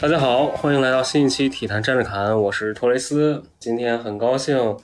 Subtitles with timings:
[0.00, 3.42] 大家好，欢迎来到新一期体坛站着侃，我是托雷斯。
[3.58, 4.74] 今天很高兴，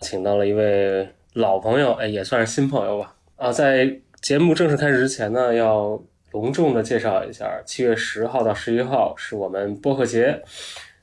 [0.00, 3.14] 请到了一位老朋友，哎，也算是新朋友吧。
[3.36, 6.02] 啊，在节目正式开始之前呢，要
[6.32, 10.42] 隆重的介绍一下，七月十号到十一号是我们播客节。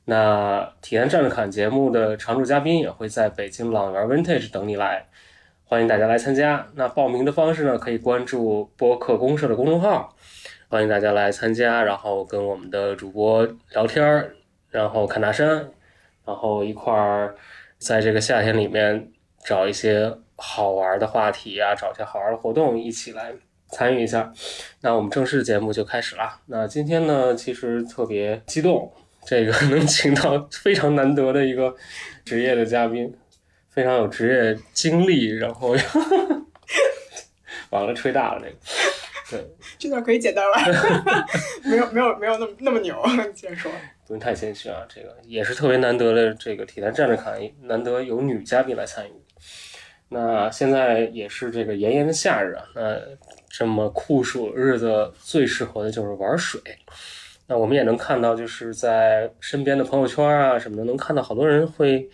[0.03, 5.05] 那体坛站着侃节目的常驻嘉宾也会在北京朗园 Vintage 等你来。
[5.63, 6.67] 欢迎大家来参加。
[6.75, 7.77] 那报名的方式呢？
[7.77, 10.13] 可以关注播客公社的公众号。
[10.71, 14.31] 欢迎大家来参加，然后跟我们的主播聊天，
[14.69, 15.69] 然后看大山，
[16.25, 17.35] 然后一块儿
[17.77, 19.11] 在这个夏天里面
[19.43, 23.33] 找一些好玩的话题啊，找一些好玩的活动，一起来
[23.67, 24.31] 参与一下。
[24.79, 26.39] 那我们正式节目就开始了。
[26.45, 28.89] 那今天呢，其实特别激动，
[29.25, 31.75] 这个 能请到非常难得的一个
[32.23, 33.13] 职业的嘉宾。
[33.71, 35.75] 非常有职业经历，然后
[37.71, 38.55] 完了吹大了这个，
[39.31, 39.43] 对，
[39.79, 40.57] 这段可以剪掉了，
[41.63, 43.01] 没有没有没有那么那么牛，
[43.33, 43.71] 接着说，
[44.05, 49.11] 不用太谦虚啊，这个也是特别难得的这个体坛站着侃，难得有女嘉宾来参与。
[50.09, 52.99] 那现在也是这个炎炎的夏日啊，那
[53.49, 56.61] 这么酷暑日子最适合的就是玩水。
[57.47, 62.09] 那我们也能看到，就是在身边的朋友圈啊什么的，能看到好多人会。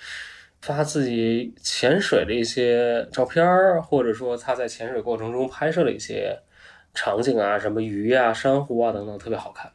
[0.60, 6.36] 发自己潜水的一些照片儿，或者说他在潜水过程中拍摄的一些
[6.98, 9.72] 场景啊，什么鱼啊、珊瑚啊等等，特别好看。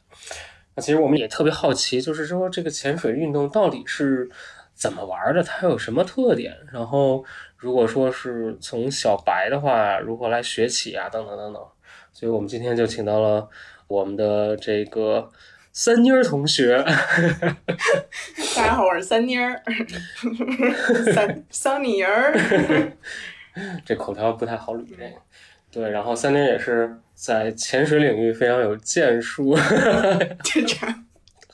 [0.74, 4.28] 那其实我们也特别好奇，就是说这个潜水运动到底是
[4.74, 5.42] 怎么玩的？
[5.42, 6.52] 它有什么特点？
[6.72, 7.24] 然后
[7.56, 11.08] 如果说是从小白的话，如何来学起啊？
[11.08, 11.62] 等等等等。
[12.12, 13.48] 所以我们今天就请到了
[13.86, 15.30] 我们的这个。
[15.74, 16.84] 三妮儿同学，
[18.54, 19.58] 大家好，我是三妮儿，
[21.14, 22.34] 三桑尼儿，
[23.82, 25.16] 这口条不太好捋，这个
[25.70, 29.54] 对，然后三妮儿也是在潜水领域非常有建树，
[30.42, 31.06] 就这样，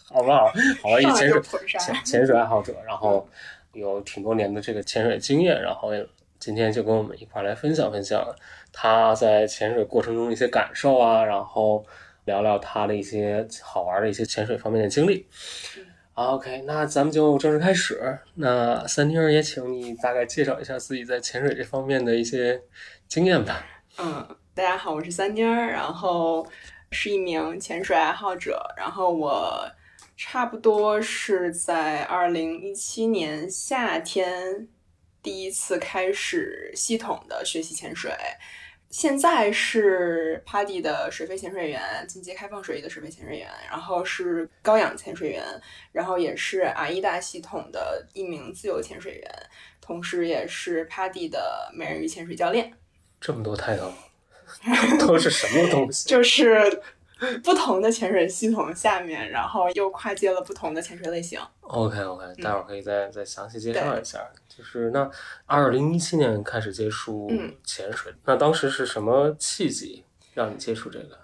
[0.09, 0.47] 好不好？
[0.83, 1.43] 好吧，一潜水
[1.79, 3.29] 潜潜水爱好者，然后
[3.75, 5.91] 有挺多年的这个潜水经验，然后
[6.39, 8.27] 今天就跟我们一块来分享分享
[8.73, 11.85] 他在潜水过程中的一些感受啊，然后。
[12.25, 15.27] 聊聊他的一些好玩的一些潜水方面的经历。
[16.13, 18.19] OK，那咱们就正式开始。
[18.35, 22.61] 那三妮儿也请你大概介绍一下自己在潜水这方面的一些
[23.07, 23.65] 经验吧。
[23.99, 26.45] 嗯，大家好，我是三妮儿，然后
[26.91, 28.61] 是一名潜水爱好者。
[28.77, 29.65] 然后我
[30.17, 34.67] 差不多是在二零一七年夏天
[35.23, 38.11] 第一次开始系统的学习潜水。
[38.91, 45.45] 现在是帕蒂的水肺潜水员，进阶开放水域的水肺潜水员，然后是高氧潜水员，
[45.93, 49.33] 然后也是阿伊达系统的一名自由潜水员，
[49.81, 52.73] 同时也是帕蒂的美人鱼潜水教练。
[53.21, 53.93] 这么多 title，
[55.01, 56.09] 都是什么东西？
[56.11, 56.83] 就是。
[57.43, 61.37] 不同的潜水系统下面，然后又跨界了不同的潜水类型。
[61.63, 64.21] OK OK，待会儿可以再再详细介绍一下。
[64.49, 65.11] 就是那
[65.45, 67.29] 二零一七年开始接触
[67.65, 71.19] 潜水，那当时是什么契机让你接触这个？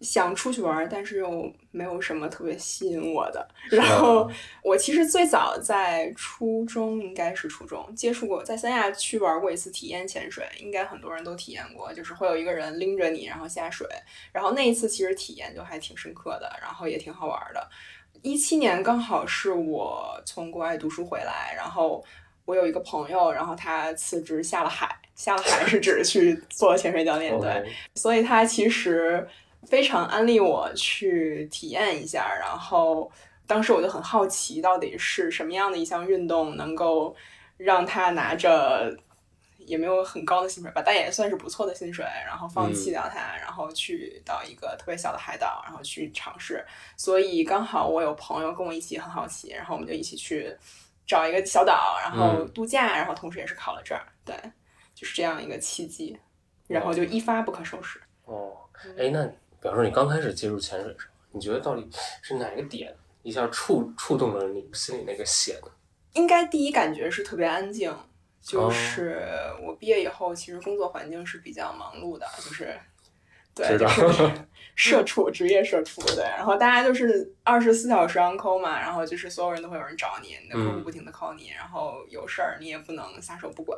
[0.00, 3.46] 想出去玩，但是又没有什么特别吸引我的。
[3.70, 4.30] 然后
[4.62, 13.86] 我其实最早在初中，应该是初中接触过，在三亚去玩过一次体验潜水，应该很多人都体验过，就是会有一个人拎着你，然后下水。
[14.32, 17.68] 然后那一次其实体验就还挺深刻的，然后也挺好玩的。
[18.22, 22.02] 一七年刚好是我从国外读书回来，然后
[22.46, 29.28] 我有一个朋友，然后他辞职下了海，下了海 是指去做潜水教练，对，所以他其实。
[29.66, 33.10] 非常安利我去体验一下，然后
[33.46, 37.14] 当时我就很好奇，到底是什么样的一项运动能够
[37.56, 38.96] 让他拿着
[39.58, 46.64] 也没有很高的薪水吧，但也算是不错的薪水，然后放弃掉它，然后去到一个特别小的海岛，然后去尝试。
[46.96, 50.56] 所以刚好我有朋友跟我一起很好奇，然后我们就一起去
[51.06, 54.34] 找一个小岛，然后度假，然后同时也是考了证，对，
[54.94, 56.18] 就是这样一个契机，
[56.66, 58.00] 然后就一发不可收拾。
[58.24, 58.56] 哦，
[58.96, 59.30] 哎，那。
[59.60, 61.88] 比方说，你刚开始接触潜水的时候，你觉得到底
[62.22, 65.56] 是哪个点一下触触动了你心里那个弦？
[66.14, 67.94] 应该第一感觉是特别安静，
[68.42, 69.22] 就是
[69.62, 72.74] 我毕业以后，其实工作环境是比较忙碌的，就是。
[73.52, 74.30] 对，就是
[74.76, 76.22] 社畜，职业社畜，对。
[76.22, 83.76] 然后大家就是二十四小时 on call 嘛，然后就是所有人都会有人找你，你的客户嗯不停的 call 你，然后有事儿你也不能撒手不管。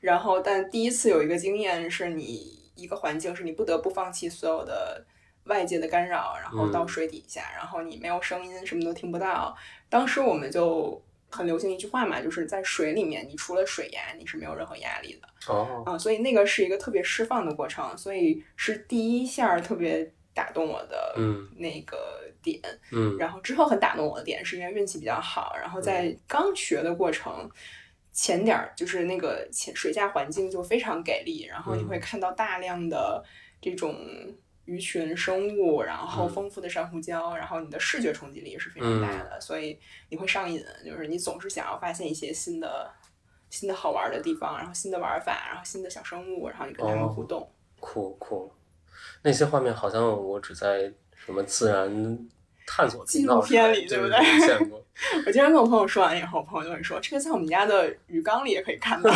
[0.00, 5.04] 然后，但第一次有一个经验是你一个环境是你不得不放弃所有的
[5.44, 9.56] 外界的干扰，然后到嗯水底下，然后你没有声音，什么都听不到。
[9.88, 15.52] 当时我们就很流行一句话嘛，就是在水里面，你除了水压，你是没有任何压力的。
[15.52, 22.60] 哦，啊，所以那个是一个特别释放的过程，所以是第一下特别打动我的嗯那个点。
[22.92, 27.50] 嗯然后之后很打动我的点是因为运气比较好，然后在刚学的过程。
[28.12, 32.00] 前点儿就是那个浅水下环境就非常给力，然后你会嗯。
[32.00, 33.24] 看到大量的
[33.60, 33.94] 这种
[34.64, 36.28] 鱼群生物，然后嗯。
[36.28, 39.78] 丰富的珊瑚礁，然后你的视觉冲击力也是非常大的，所以
[40.08, 42.90] 你会上瘾，就是你总是想要发现一些新的、
[43.48, 47.50] 新的好玩的地方，然后新的玩法，然后新的小生物，然后你跟它们哦互动。
[47.78, 48.52] 酷酷，
[49.22, 52.28] 那些画面好像我只在什么自然
[52.72, 54.80] 探索频道纪录片里对不对对见过。
[55.26, 59.10] 我经常跟我朋友说完以后，我朋友就会说：“这个在我们家的鱼缸里也可以看到，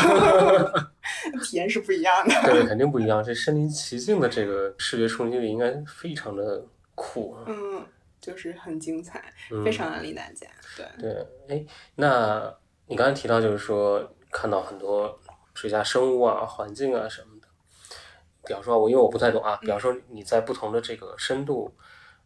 [1.45, 2.35] 体验是不一样的。
[2.43, 3.23] 对，肯定不一样。
[3.23, 6.65] 这身临其境的这个视觉冲击力应该非常的
[6.95, 7.45] 酷”啊。
[7.47, 7.85] 嗯，
[8.21, 10.47] 就是很精彩，嗯非常安利大家。
[10.77, 11.65] 对，对，哎，
[11.97, 12.53] 那
[12.87, 15.21] 你刚才提到就是说看到很多
[15.53, 17.49] 水下生物啊、环境啊什么的。
[18.47, 21.71] 比方说，我因为我不太懂啊，比方说你在不同的这个深度，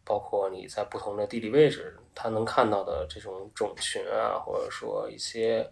[0.09, 5.69] 包括你在不同的地理位置，它能看到的这种种群啊，或者说一些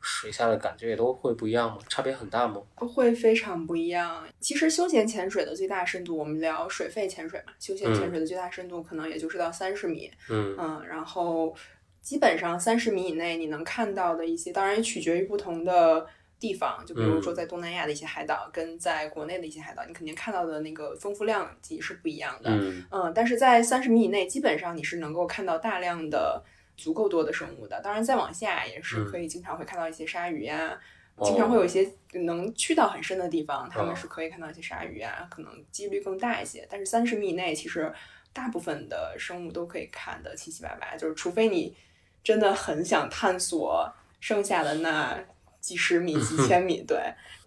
[0.00, 1.78] 水下的感觉也都会不一样吗？
[1.88, 2.62] 差别很大吗？
[2.76, 4.24] 会非常不一样。
[4.38, 10.08] 其实休闲潜水的最大深度，我们聊水肺潜水嘛，休闲潜水的最大深度可能也就是到三十米。
[10.30, 11.52] 嗯嗯，然后
[12.00, 16.06] 基本上三十米以内你能看到的一些，当然也取决于不同的
[16.44, 16.84] 地方。
[16.86, 22.50] 就比如说嗯在东南亚的一些海岛，跟在国内的一些海岛，你肯定看到的那个丰富量级是不一样的。
[22.50, 26.42] 嗯嗯，但是在三十米以内，基本上你是能够看到大量的
[26.76, 27.80] 足够多的生物的。
[27.82, 30.78] 当然，再往下也是可以经常会看到一些鲨鱼呀、
[31.22, 36.66] 经常会有一些能去到很深的地方，他们是可以看到一些鲨鱼啊，可能几率更大一些。
[36.70, 37.90] 但是三十米以内，其实
[38.32, 41.74] 大部分的生物都可以看得七七八八，就是除非你
[42.22, 43.88] 真的很想探索
[44.20, 45.18] 剩下的那
[45.64, 46.98] 几十米、 几千米，对，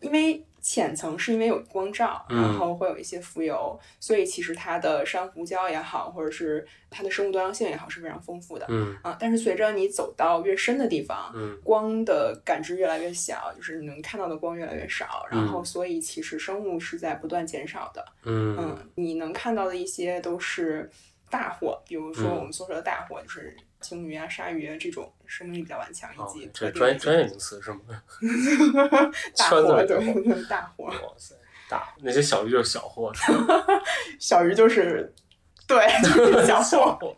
[0.01, 8.65] 因为浅层是因为有光照，嗯然后会有一些浮游，所以其实它的珊瑚礁也好，或者是它的生物多样性也好，是非常丰富的。
[8.69, 18.03] 嗯啊，但是随着你走到越深的地方，嗯光的感知越来越小，就是你能看到的光越来越少，然后嗯所以其实生物是在不断减少的。
[18.25, 20.89] 嗯嗯，你能看到的一些都是
[21.29, 27.79] 大货，比如说嗯我们所说的大货，就是鲸鱼啊、鲨鱼啊这种生命力比较顽强，以哦及，这专专业名词是吗？
[29.37, 31.35] 大货，对大货，哇塞，
[31.69, 33.11] 大那些小鱼就是小货，
[34.19, 35.13] 小鱼就是
[35.67, 36.97] 对，就是小 货。
[36.99, 37.15] 货。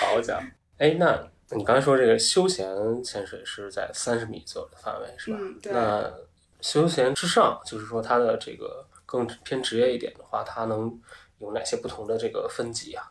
[0.00, 0.42] 好家伙！
[0.78, 2.66] 哎，那你刚才说这个休闲
[3.02, 5.38] 潜水是在三十米左右的范围是吧？
[5.40, 6.12] 嗯对那
[6.60, 11.00] 休闲之上，就是说它的这个更偏职业一点的话，它能
[11.38, 13.08] 有哪些不同的这个分级啊？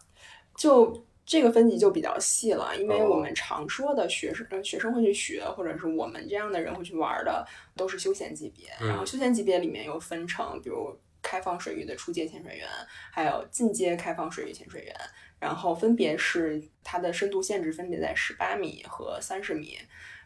[0.55, 7.45] 就这个分级就比较细了，因为哦我们常说的学生、呃学生会去学，或者是我们这样的人会去玩的，
[7.75, 8.67] 都是休闲级别。
[8.81, 12.67] 嗯然后休闲级别里面又分成，比如开放水域的初阶潜水员，
[13.11, 14.95] 还有进阶开放水域潜水员，
[15.39, 19.77] 然后分别是它的深度限制分别在十八米和三十米。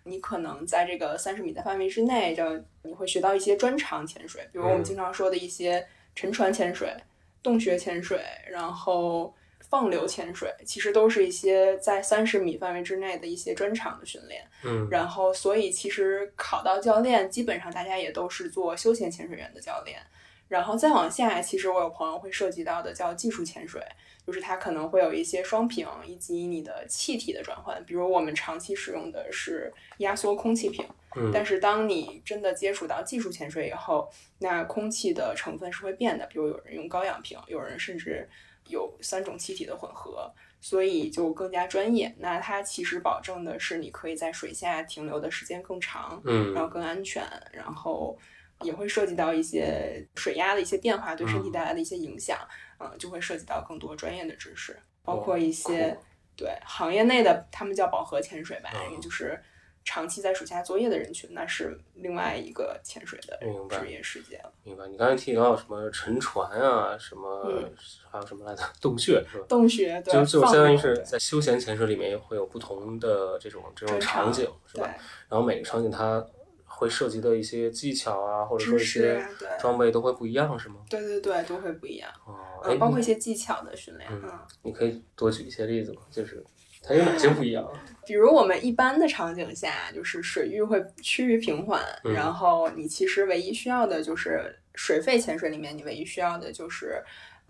[0.05, 2.43] 你可能在这个三十米的范围之内，就
[2.83, 5.85] 你会学到一些专长潜水，比如我们嗯经常说的一些
[6.15, 6.95] 沉船潜水、
[7.41, 9.35] 洞穴潜水，然后
[9.73, 14.45] 放流潜水，其实都是一些在三十米范围之内的一些专场的训练。
[14.63, 19.99] 嗯然后，所以其实考到教练，基本上大家也都是做休闲潜水员的教练。
[20.47, 23.81] 然后再往下，其实我有朋友会涉及到的叫技术潜水，
[24.27, 38.29] 就是它可能会有一些双屏以及你的气体的转换，比如我们长期使用的是压缩空气瓶，嗯但是当你真的接触到技术潜水以后，那空气的成分是会变的，比如有人用高氧瓶，有人甚至
[38.67, 42.13] 有三种气体的混合，所以就更加专业。
[42.19, 46.53] 那它其实保证的是你可以在水下停留的时间更长，嗯。
[46.53, 48.17] 然后嗯更安全，然后
[48.61, 51.51] 也会涉及到一些水压的一些变化对身体嗯。
[51.51, 52.37] 带来的一些影响，
[52.79, 56.03] 嗯、就会涉及到更多专业的知识，包哦括一些、酷
[56.35, 58.93] 对行业内的，他们叫饱和潜水吧，嗯。
[58.93, 59.41] 也就是
[59.85, 63.37] 长期在水下作业的人群，那是另外一个潜水的
[63.69, 64.51] 职业世界了。
[64.63, 64.87] 明白。
[64.87, 67.73] 你刚才提到什么沉船啊，什么、嗯
[68.09, 68.63] 还有什么来着？
[68.79, 69.45] 洞穴是吧？
[69.49, 74.87] 洞穴对，就就放相当于是在休闲潜水里面也会有不同的这种这种场景，是吧？
[75.27, 76.23] 然后每个场景它
[76.65, 79.25] 会涉及的一些技巧啊，或者说一些
[79.59, 80.75] 装备都会不一样，是吗？
[80.87, 82.07] 对对对，都会不一样。
[82.25, 84.07] 哦，包括一些技巧的训练。
[84.11, 86.01] 嗯嗯，你可以多举一些例子吗？
[86.11, 86.45] 就是
[86.83, 87.65] 它有哪些不一样？
[88.05, 97.01] 比如我们一般的场景下，就是水域会趋于平缓，嗯然后你其实唯一需要的就是水肺潜水里面，你唯一需要的就是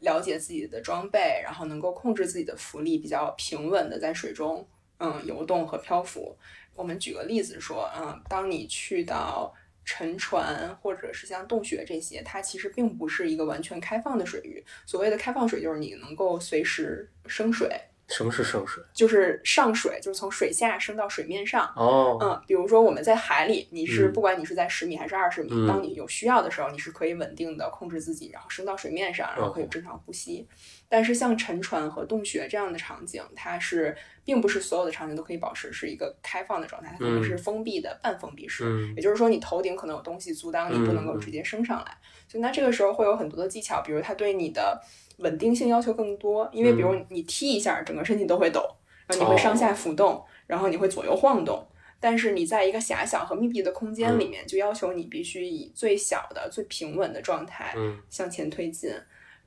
[0.02, 4.68] 了解自己的装备，然后能够控制自己的浮力，比较平稳的在水中
[5.00, 6.38] 嗯游动和漂浮。
[6.76, 14.64] 我们举个例子说，嗯，当你去到沉船或者是像洞穴这些，它其实并不是一个完全开放的水域。
[14.86, 17.70] 所谓的开放水，就是你能够随时升水，
[18.16, 18.84] 什么是升水？
[18.94, 21.74] 就是上水，就是从水下升到水面上。
[21.76, 30.48] 哦，嗯，比如说我们在海里，你是嗯不管你是在十米还是二十米，嗯当你有需要的时候，你是可以稳定的控制自己，然后升到水面上，然后可以哦正常呼吸。
[30.88, 38.64] 但是像沉船和洞穴这样的场景，它是并不是所有的场景都可以保持是一个开放的状态，它可能嗯是封闭的、半封闭式。
[38.66, 41.98] 嗯也就是说，你头顶可能有东西阻挡你，不能够直接升上来。
[42.28, 44.80] 所以那这个时候会有很多的技巧，比如它对你的
[45.24, 48.62] 稳定性要求更多，因为比如你踢一下，整个身体都会抖，
[49.08, 51.66] 然后你会上下浮动，然后你会左右晃动。
[52.00, 58.92] 但是你在一个狭小和密闭的空间里面，就要求你必须以最小的、最平稳的状态嗯向前推进。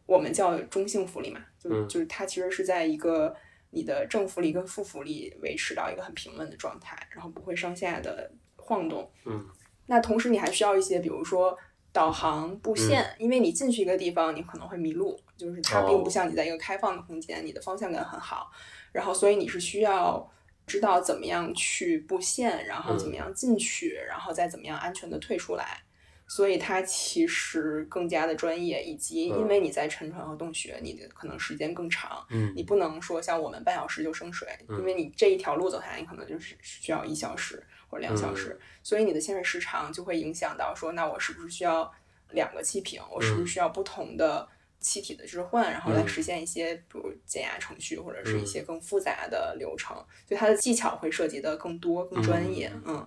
[0.07, 3.35] 我们叫中性浮力嘛，就嗯就是它其实是在一个
[3.71, 9.11] 你的正浮力跟负浮力维持到一个很平稳的状态，然后不会上下的晃动。
[9.27, 9.45] 嗯
[9.89, 11.57] 那同时你还需要一些，比如说
[11.97, 16.03] 导航布线，因为你进去一个地方，你可能会迷路，就是它并哦。
[16.05, 18.51] 不像你在一个开放的空间，你的方向感很好，
[18.93, 20.31] 然后所以你是需要
[20.67, 25.83] 知道怎么样去布线，然后怎么样进去，然后再怎么样安全的退出来。
[26.29, 32.53] 所以它其实更加的专业，以及因为你在沉船和洞穴，你的可能时间更长，嗯。
[32.55, 41.93] 你不能说像我们半小时就升水，因为你这一条路走下来，你可能就是需要一小时或者两小时，所以你的潜水时长就会影响到说，那我是不是需要
[42.31, 43.01] 两个气瓶？
[43.11, 44.49] 我是不是需要不同的
[44.81, 49.97] 气体的置换，然后来实现一些比如减压程序或者是一些更复杂的流程？
[50.27, 52.73] 所以它的技巧会涉及的更多、更专业。
[52.85, 53.07] 嗯，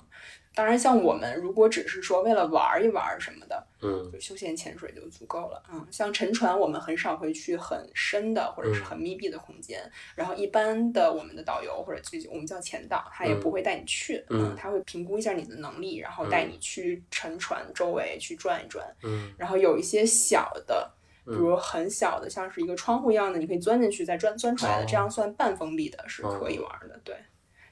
[0.60, 5.64] 当然，像我们如果只是说为了玩一玩什么的，嗯就休闲潜水就足够了。
[5.72, 9.80] 嗯，像沉船，我们很少会去很深的或者是很密闭的空间。
[10.16, 14.22] 然后一般的我们的导游或者就我们叫潜导，他也不会带你去。
[14.30, 18.86] 嗯他会评估一下你的能力，然后带你去沉船周围去转一转。
[19.04, 20.92] 嗯然后有一些小的。
[21.26, 27.00] 比如很小的，像是一个窗户一样的，你可以钻进去再钻钻出来的，哦这样算半封闭的，是可以玩的。
[27.04, 27.16] 对，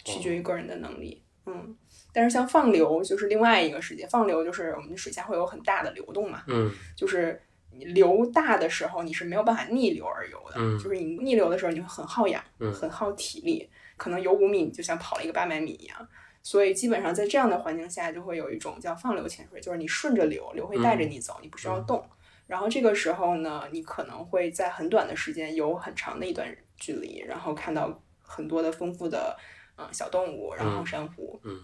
[0.06, 1.24] 取决于个人的能力。
[1.48, 1.76] 嗯，
[2.18, 16.08] 但是像放流就是另外一个世界，放流就是我们水下会有很大的流动嘛，嗯就是你流大的时候你是没有办法逆流而游的，嗯就是你逆流的时候你会很耗氧，嗯很耗体力，可能游五米你就像跑了一个八百米一样。
[16.42, 22.04] 所以基本上在这样的环境下，就会有一种叫放流潜水，就是你顺着流，流会带着你走，你不需要动。
[22.48, 26.48] 然后这个时候呢，你可能会在很短的时间游很长的一段
[26.78, 29.38] 距离，然后看到很多的丰富的
[29.78, 31.40] 嗯小动物，然后珊瑚。
[31.44, 31.60] 嗯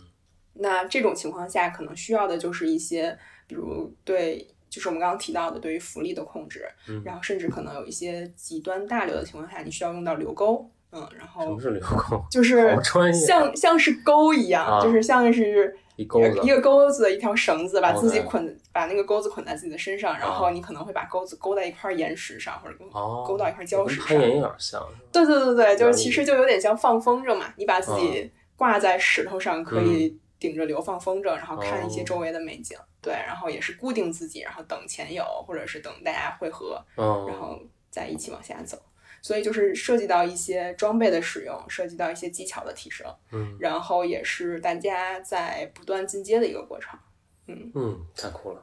[0.53, 3.17] 那这种情况下，可能需要的就是一些，
[3.47, 12.21] 比如对，就是我们刚刚提到的对于浮力的控制，嗯然后甚至可能有一些极端大流的情况下，你需要用到流钩，嗯，然后什么是流钩？
[12.29, 12.81] 就 是
[13.13, 22.75] 像像是钩一样，啊就是像是一钩子一个钩子，一条绳子，把自己捆，把那个钩子捆在自己的身上，然后啊你可能会把钩子勾在一块岩石上，或者
[23.25, 24.07] 勾到一块礁石上。
[24.07, 32.77] 跟攀岩有点像，对对对对，就是其实就有点像放风筝嘛，你把自嗯己挂在石头上，可以顶着流放风筝，然后看一些哦周围的美景。
[33.01, 37.57] 对，然后也是固定自己，然后等前友或者是等大家汇合，然嗯后
[37.89, 38.77] 再一起往下走。
[39.21, 46.99] 所以就是涉及到一些装备的使用，涉及到一些技巧的提升，嗯然后也是大家在不断进阶的一个过程。
[47.47, 48.61] 嗯嗯，太酷了。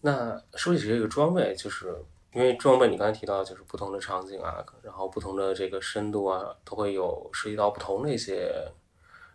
[0.00, 1.96] 那说起这个装备，就是
[2.32, 8.52] 因为装备你刚才提到，就是不同的场景啊，然后不同的这个深度啊，都会有涉及到不同的一些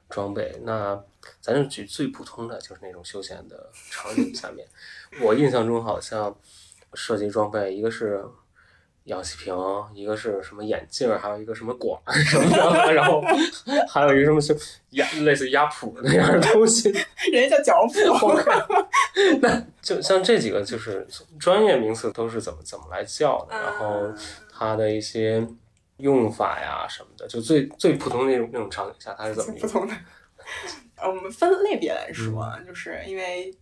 [0.10, 0.56] 装备。
[0.64, 1.00] 那
[1.42, 4.68] 咱就举最普通的，就是那种休闲的场景下面，
[5.22, 6.36] 我印象中好像
[6.94, 8.24] 涉及装备，一个是
[9.06, 9.56] 氧气瓶，
[9.94, 13.22] 一个是什么眼镜儿，还有一个什么管儿什么的，然后
[13.88, 14.56] 还有一个什么是
[14.92, 16.90] 压类似压谱那样的东西。
[17.32, 18.86] 人家叫脚蹼，
[19.42, 21.08] 那就像这几个就是
[21.40, 24.18] 专业名词都是怎么怎么来叫的，然后嗯
[24.52, 25.48] 它的一些
[25.98, 29.60] 用法呀什么的，就最最普通的那种那种场景下，它是怎么用？
[29.62, 29.94] 不同的。
[30.98, 33.54] 呃，我们分类别来说，啊就是因为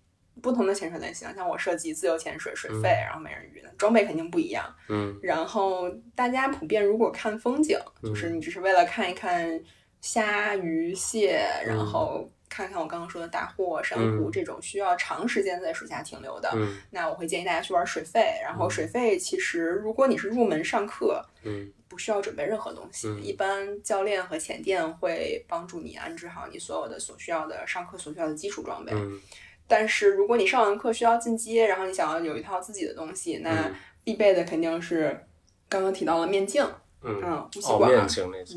[0.41, 4.65] 不同的潜水类型，像我涉及自由潜水、水肺，嗯然后美人鱼，装备肯定不一样。
[4.89, 9.61] 嗯然后大家普遍如果看风景，嗯就是你只是为了看一看
[10.01, 14.31] 虾、鱼、蟹，然后看看我刚刚说的大货、珊瑚嗯。
[14.31, 16.77] 这种需要长时间在水下停留的，嗯。
[16.91, 18.39] 那我会建议大家去玩水费。
[18.43, 21.71] 然后水费其实如果你是入门上课，嗯。
[21.87, 23.23] 不需要准备任何东西，嗯。
[23.23, 28.91] 一般教练和前店会帮助你安置好你所有的所需要的上课所需要的基础装备。
[28.93, 29.19] 嗯。
[29.67, 33.75] 但是如果你上完课需要进阶，然后你想要有一套自己的东西，那嗯。
[34.03, 35.17] 必备的肯定是
[35.69, 36.61] 刚刚提到了面镜，
[37.03, 37.89] 嗯，嗯，呼吸哦，管，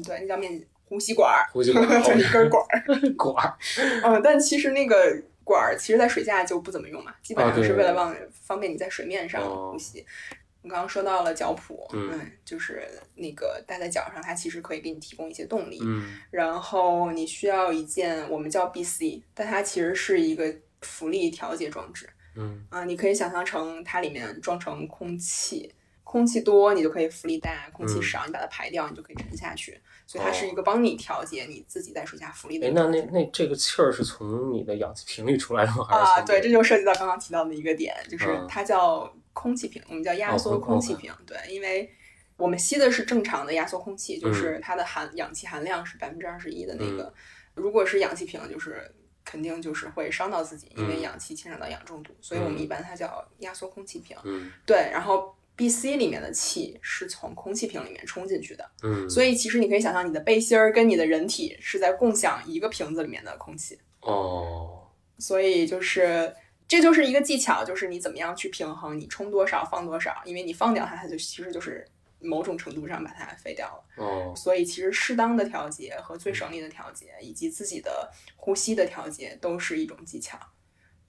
[0.04, 2.84] 对，那叫面呼吸管儿，呼吸管 就一根管儿。
[3.16, 3.56] 管儿，
[4.04, 10.04] 嗯，但其实那个管儿，其实在水下就不怎么用嘛，基本上是为了往方便你在水面上哦呼吸。
[10.62, 12.82] 我刚刚说到了脚蹼，嗯就是
[13.14, 15.78] 那个戴在脚上，它其实可以给你提供一些动力。
[15.82, 25.72] 嗯然后你需要一件我们叫 BC，但它其实是一个浮力调节装置嗯啊、你可以想象成它里面装成空气，
[26.16, 29.78] 空气多你就可以浮力大，空气嗯少你把它排掉，你就可以沉下去。
[30.06, 32.86] 所以它哦是一个帮你调节你自己在水下浮力的哎，那。
[32.86, 35.84] 那那这个气儿是从你的氧气瓶里出来的吗？
[35.90, 41.12] 啊，对，这就涉及到刚刚提到的一个点，就是嗯它叫空气瓶，我们叫压缩哦空空气瓶。
[41.26, 41.90] 对，因为
[42.38, 47.12] 我们吸的是正常的压缩空气，嗯就是它的含氧气含量是百分之二十一的那个。
[47.54, 48.90] 如果是氧气瓶，就是
[49.22, 54.16] 肯定就是会伤到自己，因为嗯氧气牵扯到氧中毒，所以我们嗯一般它叫压缩空气瓶。
[54.24, 63.78] 嗯对，然后 BC 里面的气是从空气瓶里面冲进去的，嗯，所以其实你可以想象，你的背心儿跟你的人体是在共享一个瓶子里面的空气。
[64.00, 64.86] 哦，
[65.18, 66.34] 所以就是
[66.68, 71.86] 这就是一个技巧，就是你怎么样去平衡，你冲多少放多少，因为你放掉它，它就其实就是
[72.20, 74.04] 某种程度上把它废掉了。
[74.04, 80.38] 哦，所以其实适当的调节和最省力的调节，以及自己的呼吸的调节，都是一种技巧。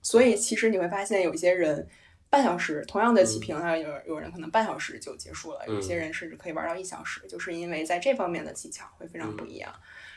[0.00, 1.86] 所以其实你会发现，有一些人
[2.30, 9.72] 半小时同样的起瓶，还有有人可能半小时就结束了，嗯有些人甚至可以玩到一小时，就是因为在这方面的技巧会非常不一样。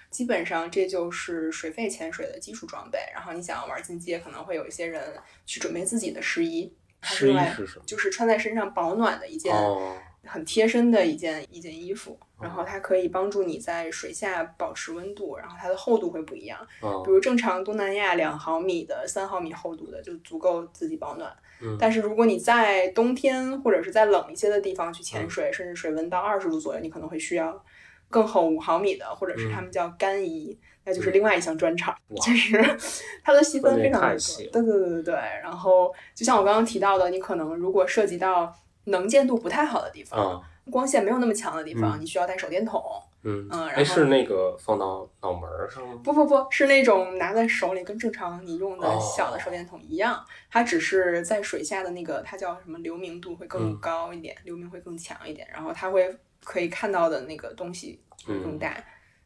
[0.10, 3.00] 基本上这就是水肺潜水的基础装备。
[3.14, 5.02] 然后你想要玩进阶，可能会有一些人
[5.46, 7.86] 去准备自己的湿衣，它湿衣是什么？
[7.86, 16.60] 就是穿在身上保暖的一件哦，很贴身的一件一件衣服，然后它可以帮助你在水下保持温度，然后它的厚度会不一样。
[16.82, 21.32] 哦比，如正常东南亚两毫米的、三毫米厚度的就足够自己保暖。
[21.64, 27.64] 嗯但是如果你在冬天或者是在冷一些的地方去潜嗯水，甚至水温到二十度左右，你可能会需要
[28.10, 32.58] 更厚五毫米的，或者是他们叫干衣，那就是另外一项专场，就是
[33.24, 34.50] 它的细分非常细。
[34.52, 35.14] 对对对对对。
[35.44, 38.52] 然后就像我刚刚提到的，你可能如果涉及到
[38.86, 42.82] 能见度不太好的地方，啊，光线没有那么强的地方，嗯你需要带手电筒。
[43.24, 46.00] 嗯，嗯然哎，后是那个放到脑门儿上吗？
[46.04, 58.76] 不不不是那种拿在手里跟正常你用的哦小的手电筒一样，它只是在水下的那个它叫什么流明度会更嗯高一点，流明会更强一点，然后它会可以看到的那个东西会更大。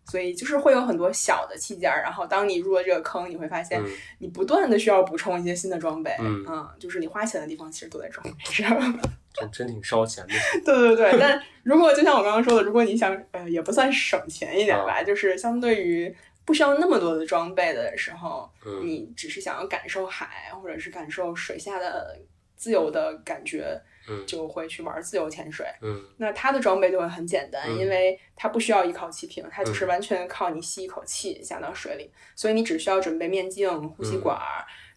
[0.07, 3.89] 所以就是会有很多小的器件儿，然后当你入了这个坑，你会发现嗯
[4.19, 6.45] 你不断的需要补充一些新的装备，嗯
[6.77, 8.99] 就是你花钱的地方其实都在装备上。
[9.35, 10.33] 真真挺烧钱的。
[10.65, 22.17] 对对对，但如果就像我刚刚说的，如果你想呃也不算省钱一点吧，就是相对于不需要那么多的装备的时候，嗯你只是想要感受海或者是感受水下的
[22.55, 24.23] 自由的感觉，嗯。
[24.25, 25.65] 就会去玩自由潜水。
[25.81, 26.03] 嗯。
[26.17, 27.77] 那它的装备就会很简单，嗯。
[27.77, 29.87] 因为它不需要依靠气瓶，它就是嗯。
[29.87, 34.39] 完全靠你吸一口气下到水里，所以你只需要准备面镜、呼吸管、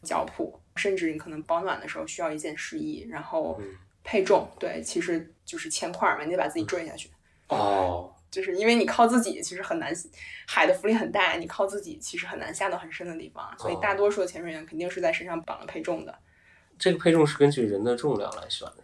[0.03, 3.74] 脚蹼，甚至你可能保暖的时候需要一件湿衣，然后嗯
[4.05, 7.11] 配重，对，其实就是铅块嘛，你得把自己坠下去。
[7.49, 9.93] 哦，就是因为你靠自己其实很难，
[10.47, 16.15] 海的浮力很大，你靠自己其实很难下到很深的地方，所以哦大多数的潜水员肯定是在身上绑了配重的。
[16.79, 18.77] 这个配重是根据人的重量来选的。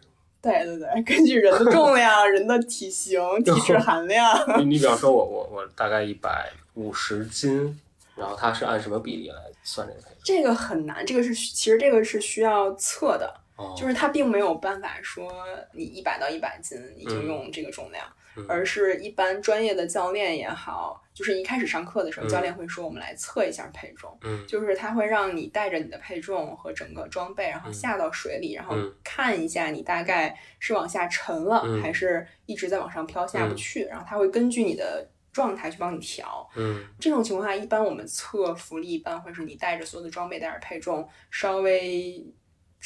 [0.42, 7.80] 对对对，根据人的 重量、人的体型、体脂含量，你你比方说我我我大概一百五十斤，
[8.14, 10.18] 然后它是按什么比例来算这个配重？
[10.22, 15.32] 这个很难，这个是其实这个是需要测的，哦，就是它并没有办法说
[15.72, 17.26] 你一百到一百斤你就嗯。
[17.26, 18.04] 用这个重量，
[18.36, 18.44] 嗯。
[18.48, 22.28] 而是一般专业的教练也好，就是一开始上课的时候，嗯。
[22.28, 24.18] 教练会说我们来测一下配重。
[24.22, 24.44] 嗯。
[24.48, 27.72] 就是他会让你带着你的配重和整个装备，然后嗯。
[27.72, 28.92] 下到水里，然后嗯。
[29.04, 31.80] 看一下你大概是往下沉了，嗯。
[31.80, 36.50] 还是一直在往上飘下不去，然后他会根据你的状态去帮你调。
[36.56, 36.84] 嗯。
[36.98, 42.24] 这种情况下，一般我们测浮力，一般会是你带着所有的装备，带着配重，稍微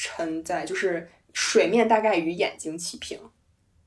[0.01, 3.19] 沉在就是水面大概与眼睛齐平，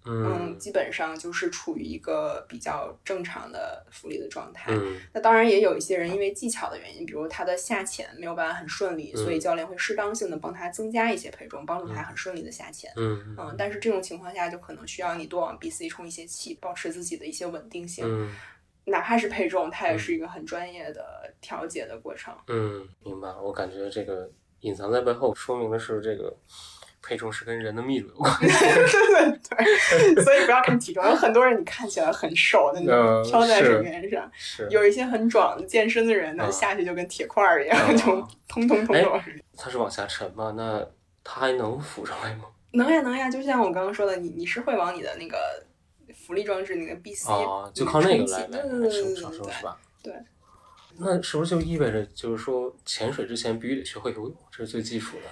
[0.04, 4.74] 嗯，嗯基本上就是处于一个比较正常的浮力的状态。
[4.74, 12.92] 嗯那当然也有一些人因为技巧的原因，比如他的下潜没有办法很顺利，嗯所以教练会适当性的帮他增加一些配重，帮助他很顺利的下潜。
[12.98, 18.04] 嗯嗯，但是这种情况下就可能需要你多往 BC 充一些气，保持自己的一些稳定性。
[18.06, 18.30] 嗯
[18.84, 22.36] 哪怕是配重，它也是一个很专业的调节的过程。
[22.48, 23.40] 嗯，明白了。
[23.40, 24.28] 我感觉这个
[24.62, 26.36] 隐藏在背后，说明的是这个
[27.02, 28.34] 配重是跟人的密度有关。
[28.40, 38.04] 对对对，所以不要看体重，有很多人你看起来很瘦的，你嗯飘在水面上；是，有一些很壮的健身的人呢，嗯下去就跟铁块儿一样，嗯就
[38.48, 39.22] 通通通哎通。
[39.58, 40.54] 它是往下沉吗？
[40.56, 40.86] 那
[41.24, 42.46] 它还能浮上来吗？
[42.74, 45.38] 能呀能呀，就像我刚刚说的，你你是会往你的那个
[46.16, 49.78] 浮力装置那个 BC 啊，就靠那个来对来对对对来上上升对是吧？
[50.04, 50.14] 对。
[51.04, 55.24] 那是不是就意味着，就是说潜水之前必须得学会游泳，这是最基础的？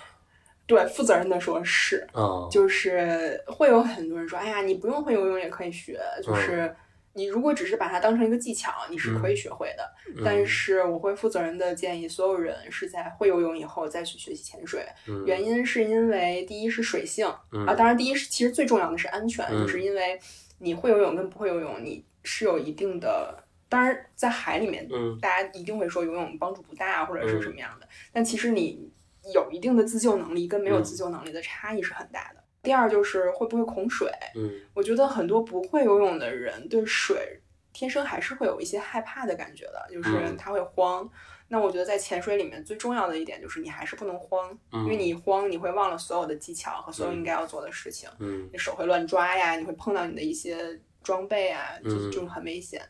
[0.66, 6.76] 对，负责任的说是，啊，就是会有很多人说，哎呀，你不用会游泳也可以学，嗯就是
[7.14, 9.84] 你如果只是把它当成一个技巧，你是可以学会的。
[10.16, 20.20] 嗯但是我会负责任的建议所有人是在会游泳以后再去学习潜水，嗯原因是因为第一是水性嗯啊，当然第一是其实最重要的是安全，嗯就是因为
[20.60, 23.44] 你会游泳跟不会游泳，你是有一定的。
[23.70, 27.88] 当然，在海里面，嗯大家一定会说游泳帮助不大，或者是什么样的。
[28.12, 28.92] 但其实你
[29.34, 32.44] 有一定的自救能力，跟没有嗯自救能力的差异是很大的。
[32.62, 37.40] 第二就是会不会恐水，嗯我觉得很多不会游泳的人对水
[37.72, 41.10] 天生还是会有一些害怕的感觉的，就是嗯他会慌。
[41.52, 52.82] 那我觉得在潜水里面最重要的一点就是你还是不能慌，嗯，因为你一慌你会忘了所有的技巧和所有应该要做的事情，嗯你手会乱抓呀，你会碰到你的一些装备啊，就嗯就很危险。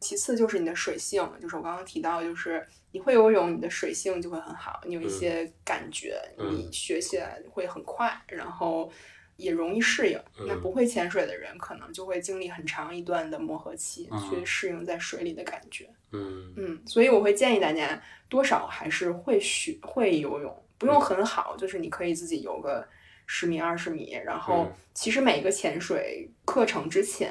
[0.00, 8.90] 其次就是你的水性，就是我刚刚提到，就是你会游泳，你的水性就会很好，你有一些感觉，嗯你学起来会很快，然后
[9.36, 10.18] 也容易适应。
[10.38, 15.88] 嗯那不会潜水的人，可能就会经历很长一段的磨合期，嗯去适应在水里的感觉。
[16.12, 22.86] 嗯嗯，所以我会建议大家多少还是会学会游泳，不用很好，就是你可以自己游个
[23.26, 24.12] 十米、二十米。
[24.24, 27.30] 然后嗯，其实每一个潜水课程之前，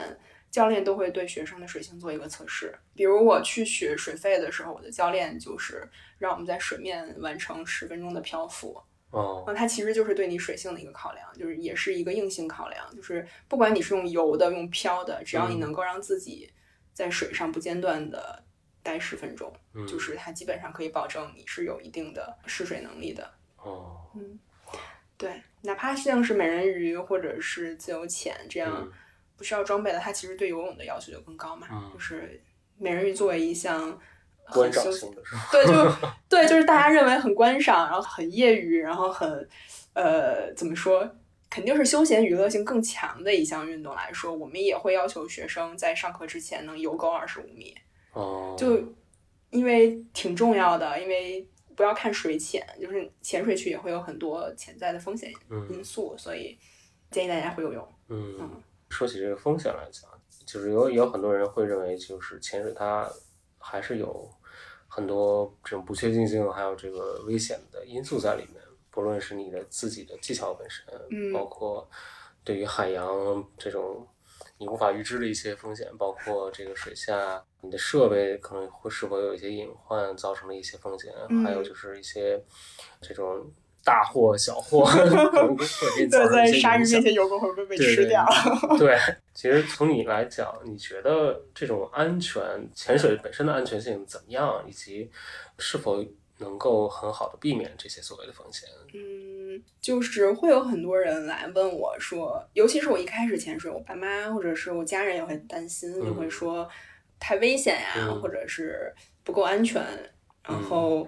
[0.49, 2.73] 教练都会对学生的水性做一个测试。
[2.95, 8.81] 比如我去学水肺的时候，我的教练就是让我们在水面完成十分钟的漂浮。
[9.10, 16.51] 哦那它其实就是对你水性的一个考量，就是也是一个硬性考量，就是不管你是用游的、用漂的，只要你嗯能够让自己
[16.91, 18.43] 在水上不间断的
[18.83, 23.31] 待十分钟，嗯就是它基本上可以保证你是有一定的试水能力的。
[23.57, 24.38] 哦嗯，
[25.17, 28.91] 对，哪怕像是美人鱼或者是自由潜这样嗯
[29.38, 31.67] 不需要装备的，它其实对游泳的要求就更高嘛。
[31.71, 32.41] 嗯就是
[32.78, 33.80] 美人鱼作为一项
[34.52, 35.21] 观赏很休性的？
[35.52, 39.47] 对，就对，就是大家认为很观赏，然后很业余，然后很
[39.93, 41.10] 呃，怎么说？
[41.50, 47.73] 肯定是休闲娱乐性更强的一项运动来说，我们也会要求学生在上课之前能游够二十五米，
[48.12, 48.78] 哦，就
[49.50, 56.58] 因为挺重要的，因为不要看水浅，就是潜水区也会有很多潜在的风险因嗯素，所以
[57.10, 57.88] 建议大家会游泳。
[58.10, 60.10] 嗯嗯，说起这个风险来讲，
[60.45, 63.10] 就是有有很多人会认为，就是潜水它
[63.58, 64.30] 还是有
[64.88, 68.62] 很多这种不确定性，还有这个危险的因素在里面。
[68.89, 71.88] 不论是你的自己的技巧本身，嗯包括
[72.43, 74.08] 对于海洋这种
[74.58, 82.43] 你无法预知的一些风险，包括这个水下你的设备可能会是否有一些隐患造成的一些风险，嗯还有就是一些
[83.00, 83.52] 这种
[83.88, 88.28] 大祸小祸 可能会给你造对，在鲨鱼面前游过会不会被吃掉？
[88.78, 88.97] 对，
[89.34, 92.43] 其实从你来讲，你觉得这种安全
[92.76, 95.10] 潜水本身的安全性怎么样，以及
[95.58, 96.06] 是否
[96.39, 98.67] 能够很好的避免这些所谓的风险？
[98.93, 106.67] 嗯，就是会有很多人来问我说，尤其是我一开始潜水，我爸妈或者是我家人也会担心，就会说
[107.21, 109.82] 太危险呀，嗯或者是不够安全。
[110.43, 111.08] 然后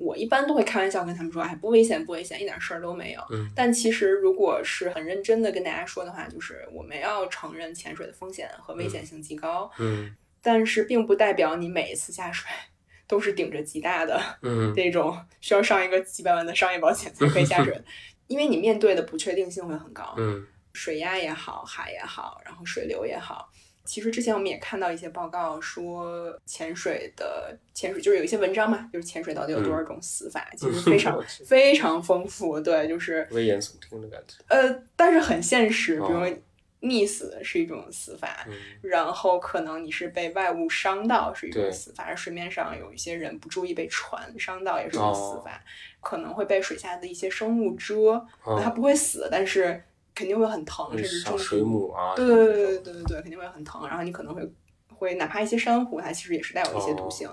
[0.00, 3.22] 我一般都会开玩笑跟他们说，哎，不危险，不危险，一点事儿都没有。
[3.30, 3.48] 嗯。
[3.54, 10.16] 但其实如果是很认真的跟大家说的话，就是我们要承认潜水的风险和危险性极高，嗯。
[10.40, 12.50] 但是并不代表你每一次下水
[13.06, 14.72] 都是顶着极大的嗯。
[14.74, 17.84] 这种需要上一个几百万的商业保险才可以下水的，
[18.26, 20.46] 因为你面对的不确定性会很高，嗯。
[20.72, 23.50] 水压也好，海也好，然后水流也好。
[23.90, 32.60] 其实之前我们也看到一些报告说，潜水的潜水就是有一些文章嘛，就是潜水到底有多少种死法，其实非常 非常丰富。
[32.60, 34.36] 对，就是危言耸听的感觉。
[34.46, 38.54] 呃，但是很现实，比如溺死是一种死法，嗯。
[38.80, 45.12] 然后可能你是被外物伤到是一种死法，而水面上有一些人不注意被船伤到也是一种哦。
[45.12, 45.60] 死法，
[46.00, 49.82] 可能会被水下的一些生物蛰，那它哦，不会死，但是
[50.14, 51.42] 肯定会很疼，甚至像中毒。
[51.42, 54.42] 水母啊，对对对对对对对，肯定会很疼，然后你可能会
[54.88, 57.28] 会哪怕一些珊瑚，它其实也是带有一些毒哦性，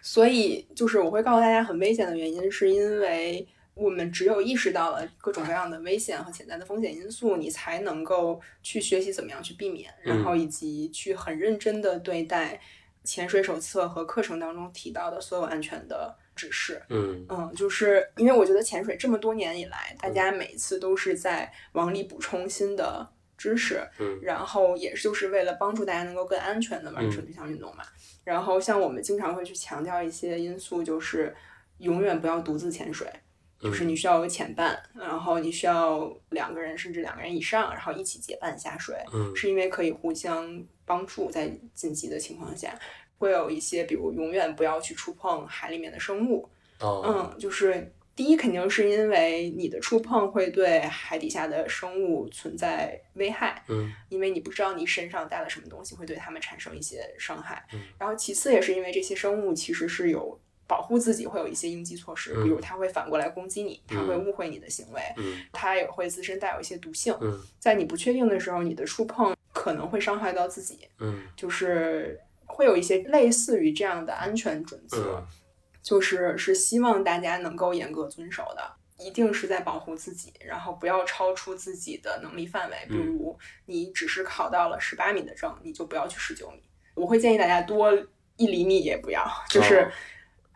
[0.00, 12.60] 所以就是我会告诉大家很危险的原因，是因为我们只有意识到了各种各样的危险和潜在的风险因素，你才能够去学习怎么样去避免，然后以及去很认真的对待
[13.02, 16.80] 潜水手册和课程当中提到的所有安全的指示。
[16.88, 27.84] 嗯嗯，就是因为我觉得潜水这么多年以来，大家每一次都是在往里补充新的知识，嗯然后也就是为了帮助大家能够更安全的完成这项运动嘛。
[28.24, 31.34] 然后像我们经常会去强调一些因素，就是
[31.78, 33.06] 永远不要独自潜水。
[33.60, 42.76] 就是你需要有潜伴，然后你需要两个人甚至两个人以上，然后一起结伴下水，嗯是因为可以互相帮助，在紧急的情况下，
[43.22, 46.48] 会有一些比如永远不要去触碰海里面的生物，
[46.80, 47.02] 哦。
[47.06, 53.92] 嗯，就是第一肯定是因为你的触碰会对海底下的生物存在危害，嗯。
[54.08, 57.64] 因为你不知道你身上带了什么东西会对它们产生一些伤害。
[57.72, 57.80] 嗯。
[57.96, 64.26] 然后其次也是因为这些生物其实是有保护自己，会有一些应激措施，嗯比如它会反过来攻击你，它会嗯。
[64.26, 65.38] 误会你的行为，嗯。
[65.52, 67.16] 它也会自身带有一些毒性。
[67.20, 67.40] 嗯。
[67.60, 71.22] 在你不确定的时候，你的触碰可能会伤害到自己，嗯。
[71.36, 72.18] 就是
[72.62, 75.16] 会有一些类似于这样的安全准则。
[75.18, 75.26] 嗯
[75.82, 78.62] 就是是希望大家能够严格遵守的，
[79.04, 82.76] 一定是在保护自己，然后不要超出自己的能力范围。
[82.88, 86.62] 比嗯如你只是考到了十八米的证，你就不要去十九米。
[86.94, 87.92] 我会建议大家多
[88.36, 89.90] 一厘米也不要，就是哦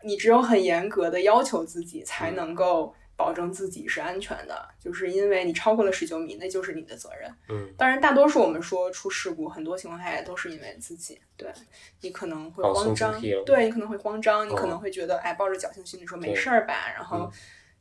[0.05, 4.69] 你只有很严格的要求自己，才嗯能够保证自己是安全的。
[4.79, 7.33] 就是因为你超过了十九米，那就是你的责任。
[7.49, 11.51] 嗯当然，大多数我们说出事故，很多情况下也都是因为自己，对
[12.03, 17.33] 你可能会慌张对你可能会慌张，你可哦能会觉得，哎，抱着侥幸心理说没事儿吧，然后嗯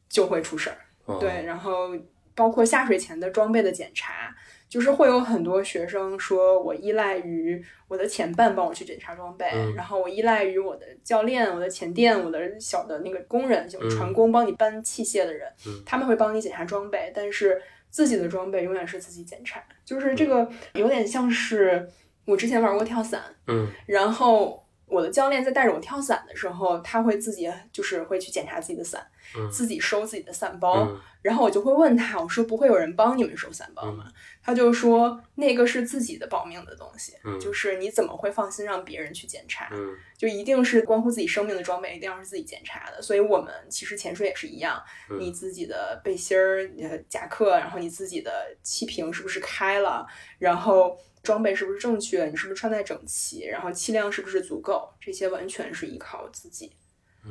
[0.08, 0.78] 就会出事儿。
[1.06, 1.89] 哦对，然后
[2.34, 4.36] 包括下水前的装备的检查，
[4.67, 9.73] 就是会有很多学生说我依赖于我的前伴帮我去检查装备，嗯。
[9.75, 13.89] 然后我依赖于我的教练、我的前店、我的小的那个工人，就是嗯。
[13.95, 15.82] 船工帮你搬器械的人，嗯。
[15.86, 21.88] 他们会帮你检查装备，但是自己的装备永远是自己检查，就是这个有点像是
[22.25, 23.67] 我之前玩过跳伞，嗯。
[23.86, 29.06] 然后我的教练在带着我跳伞的时候，他会自己就是会去检查自己的伞，
[29.38, 29.49] 嗯。
[29.49, 30.99] 自己收自己的伞包，嗯。
[31.21, 34.08] 然后我就会问他，我说不会有人帮你们收伞包吗？
[34.45, 39.69] 他就说那个是自己的保命的东西，嗯就是你怎么会放心让别人去检查？
[39.71, 43.01] 嗯就一定是关乎自己生命的装备，一定要是自己检查的。
[43.01, 44.79] 所以我们其实潜水也是一样，
[45.10, 50.05] 嗯你自己的背心儿、呃夹克，然后你自己的气瓶是不是开了，
[50.38, 56.71] 然后装备是不是正确，你是不是穿戴整齐，然后气量是不是足够，这些完全是依靠自己。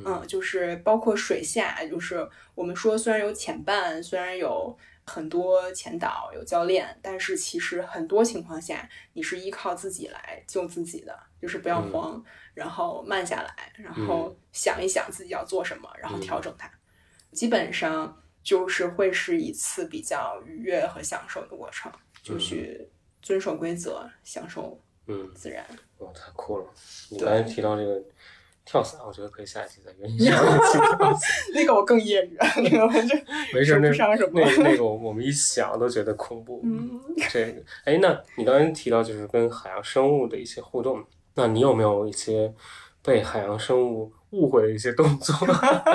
[0.05, 11.93] 嗯，就是包括水下，就是我们说虽然有潜伴，虽然有很多潜导、有教练，但是其实很多情况下你是依靠自己来救自己的，就是不要嗯。
[11.93, 16.71] 慌，然后慢下来，然后想一想自己要做什么，然后调整它。
[17.33, 21.91] 基本上就是会是一次比较愉悦和享受的过程，
[22.23, 22.89] 就去
[23.21, 25.65] 遵守规则，享受嗯，自然。
[25.99, 26.67] 哇，太酷了！
[27.11, 28.03] 你刚才提到这个
[28.65, 31.31] 跳伞，我觉得可以下一期再约你讲跳伞。
[31.55, 33.17] 那个我更业余， 那个我就
[33.53, 36.61] 没事，说那那那个我们一想都觉得恐怖。
[36.65, 37.01] 嗯。
[37.31, 42.53] 这个，哎，那你刚才提到就是跟海洋生物的一些互动，那你有没有一些
[43.03, 45.35] 被海洋生物误会的一些动作？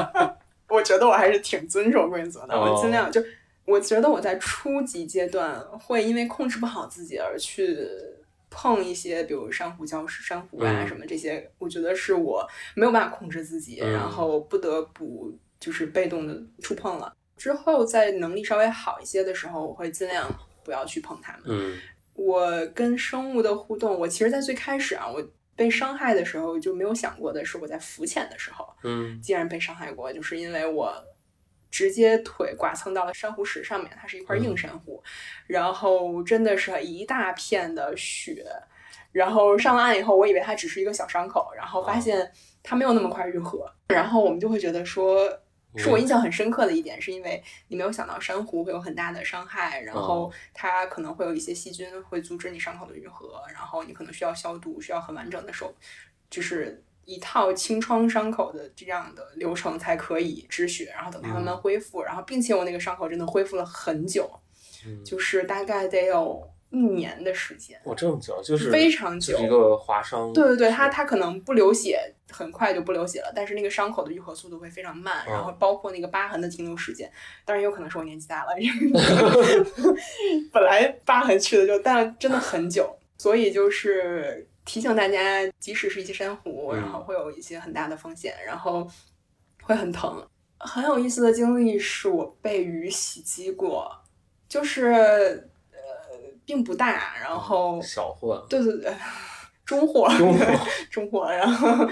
[0.69, 3.19] 我觉得我还是挺遵守规则的，哦我尽量就，
[3.65, 7.75] 我觉得我在初级阶段会因为控制不好自己而去
[8.49, 17.13] 碰一些，比如珊瑚礁石、珊瑚啊嗯什么这些，我觉得是我没有办法控制自己，嗯然后不得不就是被动的触碰了。
[17.38, 20.29] 之后在能力稍微好一些的时候，我会尽量
[20.63, 21.43] 不要去碰它们。
[21.47, 21.77] 嗯
[22.13, 28.67] 我跟生物的互动，我其实，在最开始啊，我被伤害的时候就没有想过的是我在浮潜的时候。
[28.83, 30.93] 嗯竟然被伤害过，就是因为我
[31.69, 35.03] 直接腿剐蹭到了珊瑚石上面，它是一块硬珊瑚，
[35.47, 38.45] 然后真的是一大片的血，
[39.12, 42.32] 然后上了岸以后，我以为它只是一个小伤口，然后发现
[42.63, 45.29] 它没有那么快愈合，然后我们就会觉得说。
[45.75, 55.71] 是我印象很深刻的一点，是因为你没有想到珊瑚会有很大的伤害，然后它可能会有一些细菌会阻止你伤口的愈合，然后你可能需要消毒，需要很完整的手，
[56.27, 64.30] 就是一套清创伤口的这样的流程才可以止血，然后等它慢慢恢复，然后并且我那个伤口真的恢复了很久，
[64.86, 70.32] 嗯，就是大概得有一年的时间，我这么久就是非常久一个划伤。
[70.34, 77.12] 对对对，它它可能不流血，很快就不流血了，但是那个伤口的愈合速度会非常慢，哦然后包括那个疤痕的停留时间，
[77.43, 78.54] 当然有可能是我年纪大了，
[80.54, 88.88] 本来疤痕去的就，但真的很久，所以就是提醒大家，即使是一些珊瑚，嗯然后会有一些很大的风险，然后
[89.63, 90.23] 会很疼。
[90.60, 93.91] 很有意思的经历是我被鱼袭击过，
[94.47, 95.79] 就是呃
[96.45, 98.45] 并不大，然后小货。
[98.47, 98.93] 对对对，
[99.65, 100.45] 中货，中货
[100.91, 101.32] 中货。
[101.32, 101.89] 然后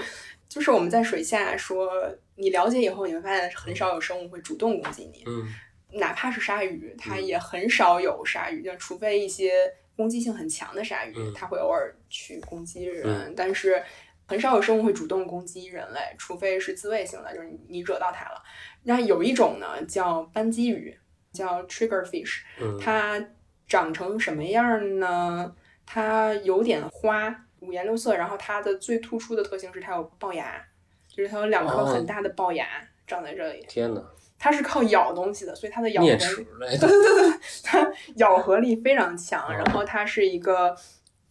[0.48, 1.90] 就是我们在水下说，
[2.36, 5.52] 你了解以后，你会发现很少有生物会主动攻击你，嗯
[5.98, 9.50] 哪怕是鲨鱼，它嗯也很少有鲨鱼，就除非一些
[9.98, 13.82] 攻击性很强的鲨鱼，嗯它会偶尔去攻击人，嗯但是
[14.26, 18.40] 很少有生物会主动攻击人类，除非是自卫性的，就是你你惹到它了。
[18.84, 20.96] 那有一种呢叫斑鸡鱼，
[21.32, 23.20] 叫 trigger fish，嗯，它
[23.66, 25.52] 长成什么样呢？
[25.84, 30.64] 它有点花，五颜六色，然后它的最突出的特性是它有龅牙，
[31.08, 32.66] 就是它有两颗哦很大的龅牙
[33.04, 33.66] 长在这里。
[33.68, 34.00] 天哪，
[34.38, 36.88] 它是靠咬东西的，所以它的咬合啮齿力，类的，
[37.64, 39.42] 它咬合力非常强。
[39.42, 40.76] 哦然后它是一个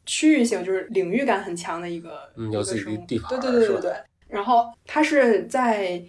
[0.06, 3.94] 区域性，就是领域感很强的一个，嗯有自己一个生物地盘对对对对对。
[4.28, 6.04] 然后它是在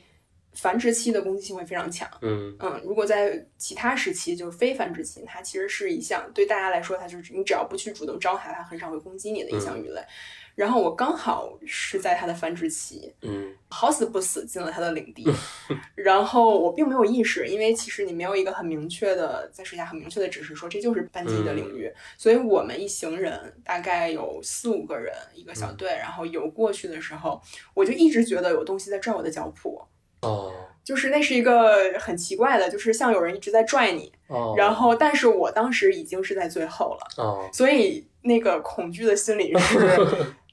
[0.55, 2.09] 繁殖期的攻击性会非常强。
[2.21, 10.03] 嗯嗯，如果在其他时期，就是非繁殖期，它其实是一项对大家来说，它就是你只要不去主动招它，它很少会攻击你的一项鱼类。
[10.59, 13.55] 然后我刚好是在它的繁殖期，嗯。
[13.71, 15.23] 好死不死进了它的领地，
[15.95, 27.39] 然后我并没有意识，因为其实你没有一个很明确的在水下很明确的指示说这就是班级的领域，所以我们一行人大概有四五个人一个小队，然后游过去的时候，
[27.75, 29.85] 我就一直觉得有东西在拽我的脚蹼。
[30.23, 30.51] 哦。
[30.83, 37.47] 就是那是一个很奇怪的，就是像有人一直在拽你，哦，然后但是我当时已经是在最后了，哦。
[37.53, 39.77] 所以那个恐惧的心理是，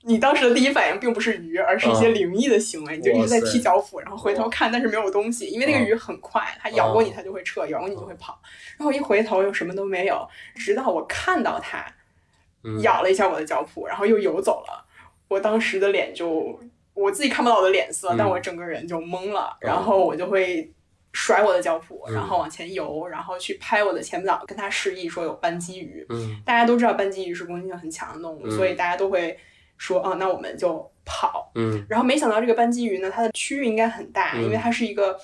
[0.07, 8.39] 你当时的第一反应并不是鱼，而是一些灵异的行为，你就一直在踢脚蹼，然后回头看，但是没有东西，因为那个鱼很快，它咬过你它就会撤，咬过你就会跑，
[8.77, 11.85] 然后一回头又什么都没有，直到我看到它
[12.63, 12.79] 嗯。
[12.81, 14.85] 咬了一下我的脚蹼，然后又游走了，
[15.27, 16.59] 我当时的脸就
[16.93, 20.71] 我自己看不到我的脸色，嗯但我整个人就懵了，然后我就会。
[21.17, 22.13] 甩我的脚蹼，嗯。
[22.13, 26.05] 然后往前游，然后去拍我的前脚，跟他示意说有斑鸡鱼。
[26.09, 26.41] 嗯。
[26.43, 28.51] 大家都知道斑鸡鱼是攻击性很强的动物，嗯。
[28.51, 29.39] 所以大家都会
[29.77, 31.51] 说，啊，那我们就跑。
[31.55, 35.19] 嗯然后没想到这个班机鱼呢，它的区域应该很大，嗯因为它是一个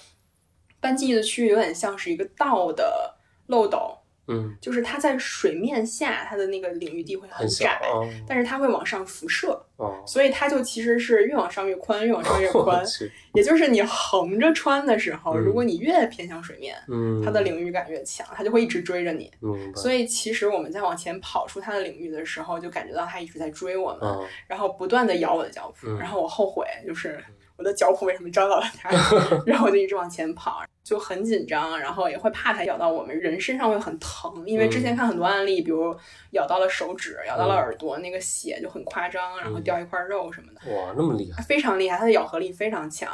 [0.80, 3.16] 班机鱼的区域有点像是一个道的
[3.48, 12.86] 漏斗，嗯，就是它在水面下，它的那个领域地会很小窄，哦但是它会往上辐射，哦，所以它就其实是越往上越宽，越往上越宽
[13.34, 15.42] 也就是你横着穿的时候，嗯。
[15.42, 19.30] 如果你越偏向水面，嗯，它的领域感越强，它就会一直追着你。
[19.76, 24.26] 所以其实我们在往前跑出它的领域的时候，就感觉到它一直在追我们，哦。
[24.48, 25.98] 然后不断的咬我的脚蹼，嗯。
[25.98, 27.22] 然后我后悔，就是
[27.62, 28.90] 我的脚蹼为什么招到了它，
[29.46, 35.96] 然后我就一直往前跑，就很紧张，然后也会怕它咬到我们，人身上会很疼，因为之前看很多案例，比如
[36.32, 43.14] 咬到了手指，咬到了耳朵，那个血就很夸张，然后掉一块肉什么的，哇，那么厉害，非常厉害，它的咬合力非常强，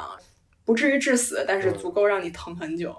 [0.63, 1.77] 不至于致死，但是嗯。
[1.77, 2.95] 足够让你疼很久。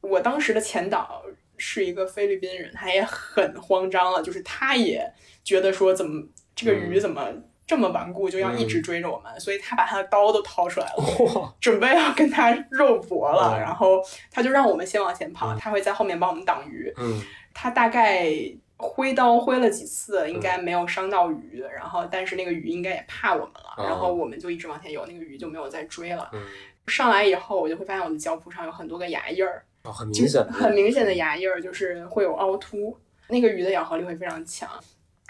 [0.00, 1.22] 我当时的前导
[1.56, 5.08] 是一个菲律宾人，他也很慌张了，就是他也
[5.44, 6.26] 觉得说怎么
[6.56, 7.00] 这个鱼嗯。
[7.00, 7.32] 怎么
[7.70, 13.54] 这么顽固，就要一直追着我们，所以他把他的刀都掏出来了， 准备要跟他肉搏了。
[13.54, 16.92] 嗯然后他就让我们先往前跑，嗯他会在后面帮我们挡鱼。
[16.96, 17.22] 嗯
[17.54, 18.28] 他大概
[18.76, 26.28] 挥刀挥了几次，应该没有伤到鱼，然后但是那个鱼应该也怕我们了，哦然后我们就一直往前游，那个鱼就没有再追了。
[26.32, 26.42] 嗯，
[26.88, 32.96] 上来以后，我就会发现我的脚蹼上有很多个牙印儿，哦，很明显，很明显的牙印儿，就是会有凹凸。
[33.28, 34.68] 那个鱼的咬合力会非常强。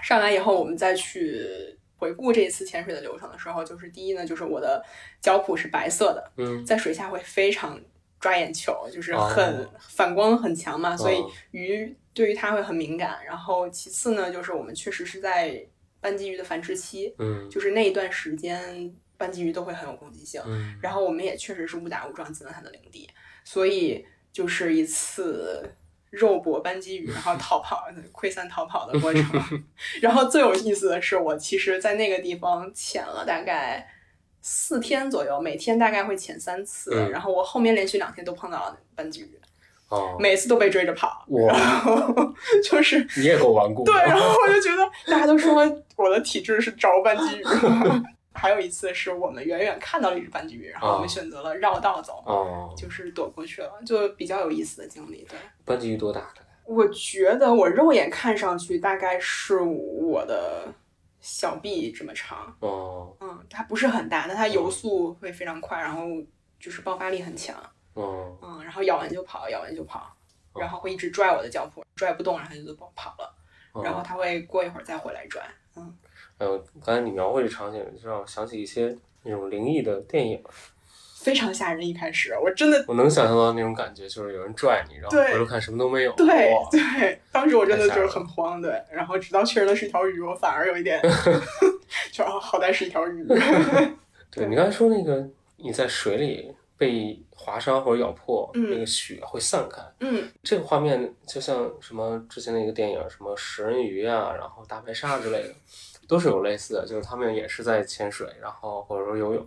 [0.03, 4.83] 上来以后，我们再去回顾这一次潜水的流程的时候，就是第一呢，就是我的
[5.21, 6.65] 脚蹼是白色的，嗯。
[6.65, 7.79] 在水下会非常
[8.19, 9.29] 抓眼球，就是哦。
[9.29, 11.31] 很、反光很强嘛，所以哦。
[11.51, 13.23] 鱼对于它会很敏感。
[13.27, 15.63] 然后其次呢，就是我们确实是在
[16.01, 17.49] 斑鸡鱼的繁殖期，嗯。
[17.51, 20.41] 就是那一段时间斑鸡鱼都会很有攻击性。
[20.47, 23.07] 嗯，然后我们也确实是误打误撞进了它的领地，
[23.45, 25.71] 所以就是一次
[26.11, 29.25] 肉搏斑鸡鱼，然后逃跑、 溃散逃跑的过程。
[30.03, 33.87] 然后最有意思的是，我其实在那个地方潜了大概
[34.43, 39.41] 四天左右，每天大概会潜三次，嗯然后我后面连续两天都碰到了斑鸡鱼，
[39.89, 42.15] 哦，每次都被追着跑，哇然后
[42.65, 45.55] 就是你也够顽固的，对，然后我就觉得大家都说
[45.97, 47.45] 我的体质是招斑鸡鱼。
[48.41, 55.27] 还有一次是我们远远看到了一只斑鸡鱼，然后我们选择了绕道走，哦，就是躲过去了，就比较有意思的经历。
[55.29, 56.21] 对，斑鸡鱼多大？
[56.35, 60.73] 的我觉得我肉眼看上去大概是我的
[61.21, 63.15] 小臂这么长，哦。
[63.21, 66.07] 嗯，它不是很大，但它游速会非常快，然后
[66.59, 67.55] 就是爆发力很强，
[67.93, 68.39] 哦。
[68.41, 70.17] 嗯，然后咬完就跑，咬完就跑，
[70.55, 73.35] 然后会一直拽我的脚蹼，拽不动，然后它就跑跑了，
[73.73, 75.43] 哦，然后它会过一会儿再回来拽，
[75.77, 75.95] 嗯。
[76.41, 80.43] 还有刚才你描绘这场景，就让我想起一些那种灵异的电影，
[81.19, 81.87] 非常吓人。
[81.87, 90.99] 一开始我真的我能想象到那种感觉，就是有人拽你，然后回头看什么都没有，对对，当时我真的就是很慌，对，然后直到确认了是一条鱼，我反而有一点
[92.11, 93.23] 就哦好歹是一条鱼。
[94.33, 95.29] 对你刚才说那个
[95.59, 105.55] 你在水里被划伤或者咬破，嗯那个血会散开，嗯，这个画面就像什么之前那个电影，什么食人鱼啊，然后大白鲨之类的，
[106.11, 109.47] 都是有类似的，就是他们也是在潜水，然后或者说游泳，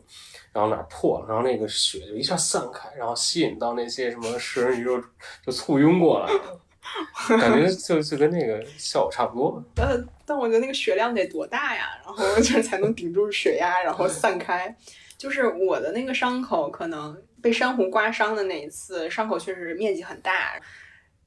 [0.54, 5.04] 然后哪儿破了，然后那个血就一下散开，然后吸引到那些什么食人鱼就
[5.46, 9.62] 就簇拥过来了，感觉就就跟那个效果差不多。
[9.76, 14.74] 但但我觉得那个血量得多大呀，然后就是才能顶住血压，然后散开。
[15.18, 20.60] 就是我的那个伤口，可能被珊瑚刮伤的那一次，伤口确实面积很大，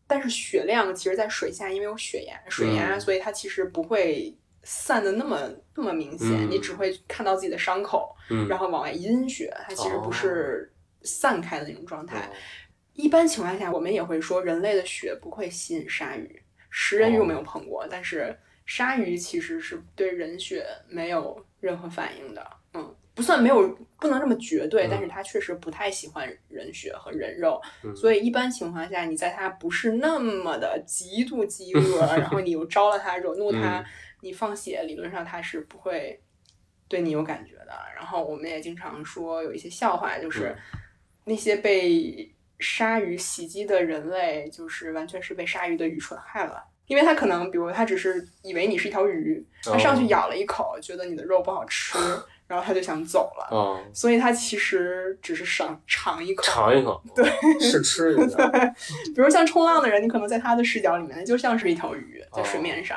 [0.07, 10.71] 但是血量其实，在水下因为有血压，水压，嗯所以它其实不会散的那么那么明显，嗯你只会看到自己的伤口，嗯，然后往外阴血，它其实不是
[11.03, 12.19] 散开的那种状态。
[12.19, 12.31] 哦
[12.99, 16.43] 一般情况下，我们也会说人类的血不会吸引鲨鱼。
[16.71, 22.43] 食人鱼我没有碰过，但是鲨鱼其实是对人血没有任何反应的。
[22.73, 23.69] 嗯，不算没有，
[24.01, 33.85] 不能这么绝对，嗯但是它确实不太喜欢人血和人肉，嗯所以一般情况下，你在它不是那么的极度饥饿， 然后你又招了它，惹怒它，嗯
[34.27, 36.21] 你放血，理论上它是不会
[36.89, 37.73] 对你有感觉的。
[37.95, 40.81] 然后我们也经常说有一些笑话，就是嗯
[41.25, 46.63] 那些被鲨鱼袭击的人类，就是完全是被鲨鱼的愚蠢害了。
[46.87, 51.99] 因为它可能，比如它只是以为你是一条鱼，它上去咬了一口，觉得你的肉不好吃，
[52.47, 53.49] 然后它就想走了。
[53.51, 56.45] 哦，所以它其实只是想尝一口。
[56.45, 58.37] 尝一口，对，试吃一下，
[59.17, 62.97] 比如像冲浪的人，你可能在他的视角里面，就像是一条鱼在水哦面上，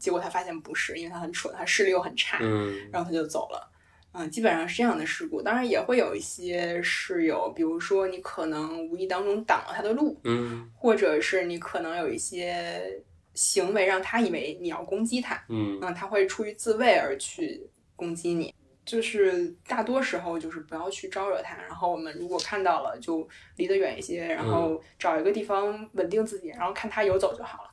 [0.00, 3.70] 结果他发现不是，因为他很蠢，他视力又很差，嗯然后他就走了。
[4.12, 13.00] 嗯，基本上是这样的事故，当然也会有一些是有，比如说你可能无意当中挡了他的路，嗯或者是你可能有一些
[13.34, 18.52] 行为让他以为你要攻击他，嗯嗯，他会出于自卫而去攻击你。
[18.84, 27.69] 就是大多时候就是不要去招惹他，然后我们如果看到了就离得远一些，然后找一个地方稳定自己，然后看他游走就好了。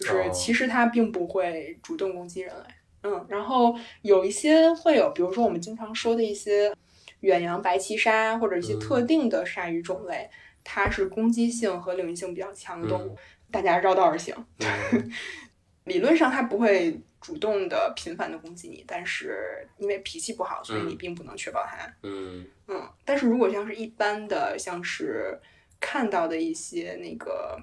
[0.00, 2.64] 就是哦其实它并不会主动攻击人类，
[3.02, 6.72] 嗯，然后有一些会有，比如说我们经常说的一些
[7.20, 10.28] 远洋白鳍鲨或者一些嗯特定的鲨鱼种类，
[10.62, 13.16] 它是攻击性和领域性比较强的动物，
[13.50, 14.34] 大家绕道而行。
[14.92, 15.10] 嗯
[15.84, 21.86] 理论上它不会主动的频繁的攻击你，但是因为脾气不好，所以你嗯并不能确保它。
[22.02, 25.38] 嗯嗯，但是如果像是一般的，像是
[25.78, 27.56] 看到的一些那个，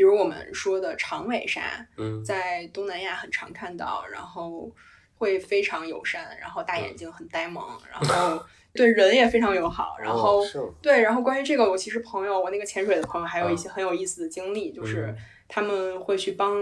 [0.00, 2.24] 比如我们说的长尾鲨，嗯。
[2.24, 4.74] 在东南亚很常看到，然后
[5.14, 8.42] 会非常友善，然后大眼睛很呆萌，然后
[8.72, 16.56] 对人也非常友好，然后哦对，然后关于这个，我其实朋友，我那个潜水的朋友还有一些很有意思的经历，就是嗯他们会去帮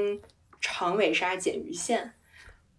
[0.60, 2.12] 长尾鲨剪鱼线，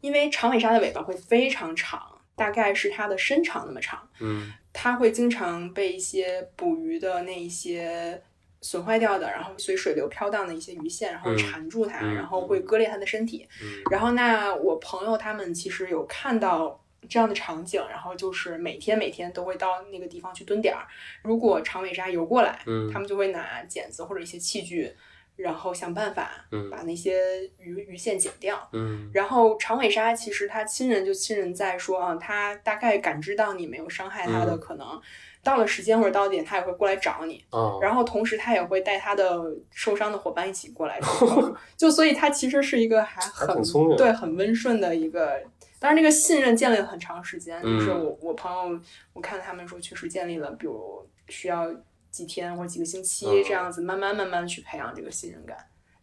[0.02, 4.52] 因为长尾鲨的尾巴会非常长，大概是它的身长那么长，嗯。
[4.72, 8.22] 它会经常被一些捕鱼的那一些
[8.62, 13.48] 损坏掉的，然后随水流飘荡的一些鱼线，然后嗯缠住它，嗯然后会割裂它的身体。
[13.64, 20.86] 嗯然后那我朋友他们其实有看到这样的场景，然后就是每天每天都会到那个地方去蹲点儿。
[21.24, 24.92] 如果长尾鲨游过来，嗯他们就会拿剪子或者一些器具，
[25.38, 28.70] 然后想办法嗯把那些鱼鱼线剪掉。
[28.74, 35.02] 嗯然后长尾鲨其实它亲人就亲人在说啊，它大概感知到你没有伤害它的嗯可能，
[35.44, 37.44] 到了时间或者到点，他也会过来找你。
[37.52, 41.00] 哦，然后同时他也会带他的受伤的伙伴一起过来，
[41.78, 45.42] 就所以他其实是一个还还很挺聪明对很温顺的一个。
[45.80, 48.82] 当然，这个信任建立了很长时间，就是嗯我我朋友，
[49.14, 51.74] 我看他们说确实建立了，比如需要
[52.12, 55.56] 几天或者几个星期嗯这样子，慢慢慢慢去培养这个信任感。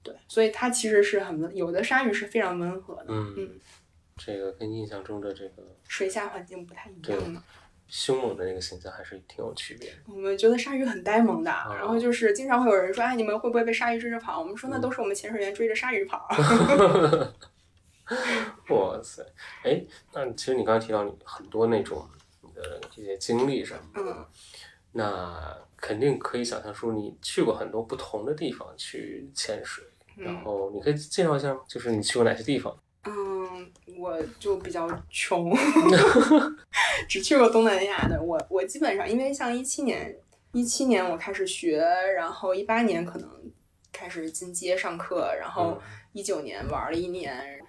[0.02, 3.50] 对，所以它其实是很温，有的鲨鱼是非常温和的，嗯嗯，
[4.16, 7.44] 这个跟印象中的这个水下环境不太一样嘛。
[7.88, 9.92] 凶猛的那个形象还是挺有区别。
[10.06, 14.40] 我们觉得鲨鱼很呆萌的，哦然后就是经常会有人说，哎，你们会不会被鲨鱼追着跑？
[14.40, 16.28] 我们说那嗯都是我们潜水员追着鲨鱼跑。
[18.68, 19.24] 哇塞，
[19.64, 19.82] 哎，
[20.12, 22.08] 那其实你刚才提到你很多那种
[22.40, 24.24] 你的这些经历上，嗯，
[24.92, 29.84] 那肯定可以想象出你去过很多不同的地方去潜水，
[30.16, 31.60] 然嗯后你可以介绍一下吗？
[31.68, 32.76] 就是你去过哪些地方？
[33.06, 35.54] 嗯，我就比较穷
[37.08, 38.20] 只去过东南亚的。
[38.22, 40.16] 我我基本上因为像一七年，
[40.52, 41.78] 一七年我开始学，
[42.16, 43.28] 然后一八年可能
[43.92, 45.80] 开始进阶上课，然后
[46.12, 47.60] 一九年玩了一年，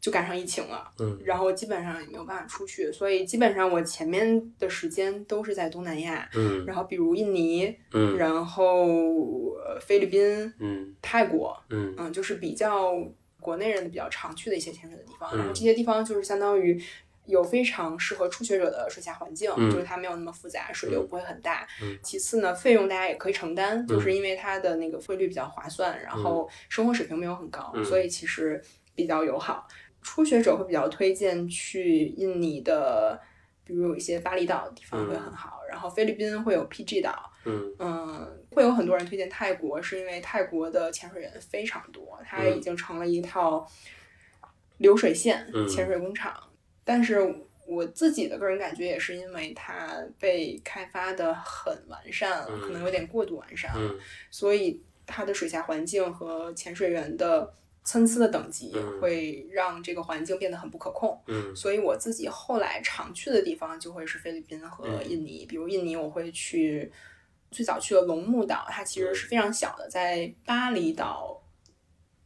[0.00, 0.90] 就赶上疫情了。
[0.98, 8.84] 嗯然后基本上也没有办法出去，所以基本上我前面的时间都是在东南亚，嗯然后比如印尼，嗯然后
[9.64, 12.92] 呃菲律宾、嗯泰国，嗯嗯，就是比较
[13.42, 15.36] 国内人比较常去的一些潜水的地方。
[15.36, 16.82] 然后嗯这些地方就是相当于
[17.26, 19.70] 有非常适合初学者的水下环境，嗯。
[19.70, 21.66] 就是它没有那么复杂，水流不会很大。
[21.82, 21.98] 嗯。
[22.02, 27.84] 其次呢，费用大家也可以承担，就是因为它的那个汇率比较划算，然后生活水平没有很高，嗯。
[27.84, 28.62] 所以其实
[28.94, 29.66] 比较友好。
[30.02, 33.20] 初学者会比较推荐去印尼的，
[33.64, 37.74] 比如有一些巴厘岛的地方会很好，然后菲律宾会有 PG 岛，嗯。
[37.78, 43.66] 嗯，会有很多人推荐泰国，是因为泰国的潜水员非常多，它已经成了一套
[44.78, 45.68] 流水线嗯。
[45.68, 46.34] 潜水工厂。
[46.84, 47.34] 但是
[47.66, 53.72] 我自己的个人感觉也是因为它被开发的很完善可能有点过度完善
[54.32, 59.00] 所以它的水下环境和潜水员的参差的等级嗯。
[59.00, 61.16] 会让这个环境变得很不可控。
[61.28, 61.54] 嗯。
[61.54, 65.08] 所以我自己后来常去的地方就会是菲律宾和嗯。
[65.08, 66.90] 印尼，比如印尼我会去，
[67.52, 71.40] 最早去了龙目岛，它其实是非常小的，在巴厘岛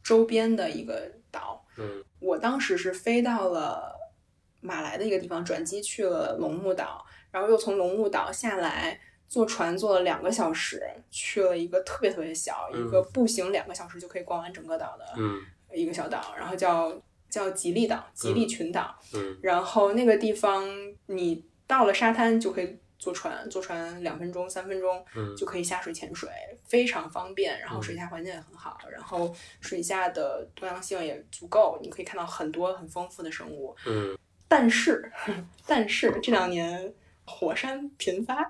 [0.01, 1.65] 周边的一个岛。
[1.77, 3.95] 嗯我当时是飞到了
[4.61, 8.99] 马来的一个地方，转机去了龙目岛，然后又从龙目岛下来。
[9.29, 15.41] 坐船坐了两个小时，去了一个特别特别小，嗯一个步行两个小时就可以逛完整个岛的嗯
[15.73, 16.97] 一个小岛，然后叫
[17.29, 18.97] 叫吉利岛，吉利群岛。
[19.13, 20.65] 嗯然后那个地方
[21.07, 26.29] 你到了沙滩就可以坐船，坐船两分钟、三分钟嗯就可以下水潜水，
[26.65, 27.59] 非常方便。
[27.59, 33.75] 然后水下环境也很好，然后水下的多样性也足够，你可以看到很多很丰富的生物。
[33.85, 34.17] 嗯
[34.49, 35.11] 但是，
[35.67, 36.93] 但是这两年
[37.25, 38.49] 火山频发，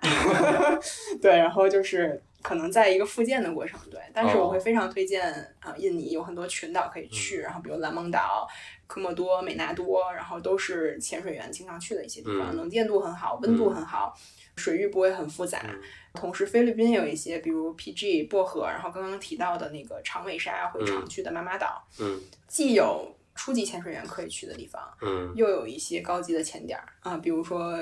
[1.20, 4.00] 对，然后就是可能在一个复建的过程，对。
[4.14, 8.48] 但是我会非常推荐啊、呃印尼有很多群岛可以去，然后比如蓝蒙岛、
[8.86, 14.16] 科莫多、美纳多，然后都是潜水员经常去的一些地方，嗯能见度很好，温度很好，
[14.58, 15.62] 水域不会很复杂。
[15.64, 15.82] 嗯
[16.14, 27.78] 同时，菲律宾也有一些，比如 PG 薄荷，然后刚刚提到的那个长尾鲨会常去的妈妈岛，嗯既有初级潜水员可以去的地方，嗯又有一些高级的潜点儿啊，比如说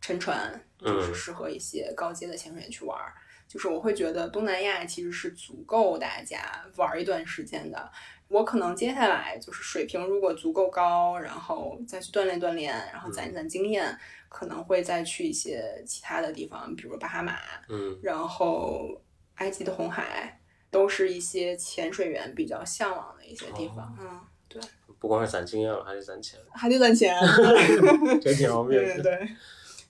[0.00, 3.12] 沉船，就是嗯适合一些高阶的潜水员去玩儿。
[3.48, 6.38] 就是我会觉得东南亚其实是足够大家
[6.76, 7.90] 玩儿一段时间的。
[8.28, 17.38] 我可能接下来就是水平如果足够高，然后再去锻炼锻炼，然后攒一攒经验，可能会再去一些其他的地方，比如巴哈马，
[17.70, 19.00] 嗯然后
[19.36, 20.38] 埃及的红海，
[20.70, 23.96] 都是一些潜水员比较向往的一些地方。
[23.98, 24.60] 嗯，对，
[24.98, 27.16] 不光是攒经验了，还得攒钱， 还得攒钱。
[28.20, 28.94] 真挺方便的。
[28.94, 29.28] 对对对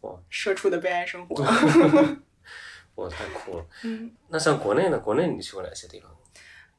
[0.02, 1.34] 哇，社畜的悲哀生活。
[2.98, 3.66] 哇，太酷了！
[3.84, 4.98] 嗯，那像国内呢？
[4.98, 6.10] 国内你去过哪些地方？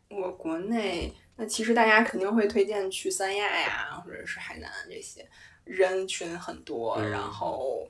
[0.09, 5.27] 我国内那其实大家肯定会推荐去三亚呀，或者是海南这些，
[5.63, 7.87] 人群很多，嗯然后。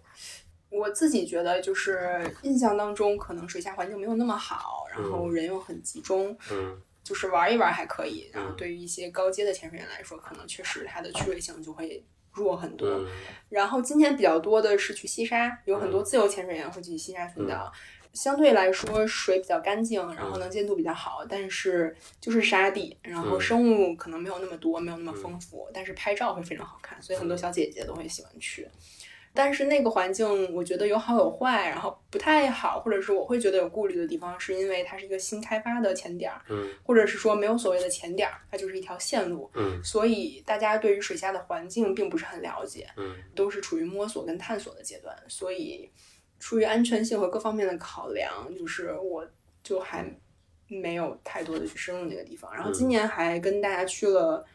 [0.72, 8.30] 我自己觉得，就是印象当中，可能水下环境没有那么好，然后人又很集中，嗯就是玩一玩还可以。
[8.32, 12.88] 然后嗯对于一些高阶的潜水员来说，可能确实它的趣味性就会弱很多。
[12.88, 13.08] 嗯
[13.50, 17.74] 然后今天比较多的是去西沙，有很多自由潜水员会去西沙群岛。
[18.14, 23.42] 相对来说水比较干净，然后能见度比较好，但是就是沙地，然后嗯。
[23.42, 28.68] 生物可能没有那么多，没有那么丰富，但是拍照会非常好看，所以很多小姐姐都会喜欢去。
[29.32, 39.80] 但是那个环境，我觉得有好有坏，然后不太好，或者是我会觉得有顾虑的地方，是因为它是一个新开发的潜点儿，嗯或者是说没有所谓的潜点儿，它就是一条线路，嗯。
[39.84, 42.88] 所以大家对于水下的环境并不是很了解。
[42.98, 43.16] 嗯。
[43.36, 45.90] 都是处于摸索跟探索的阶段，所以
[46.40, 49.28] 出于安全性和各方面的考量，就是我
[49.62, 50.06] 就还
[50.68, 52.54] 没有太多的去深入那个地方。
[52.54, 54.46] 然后今年还跟大家去了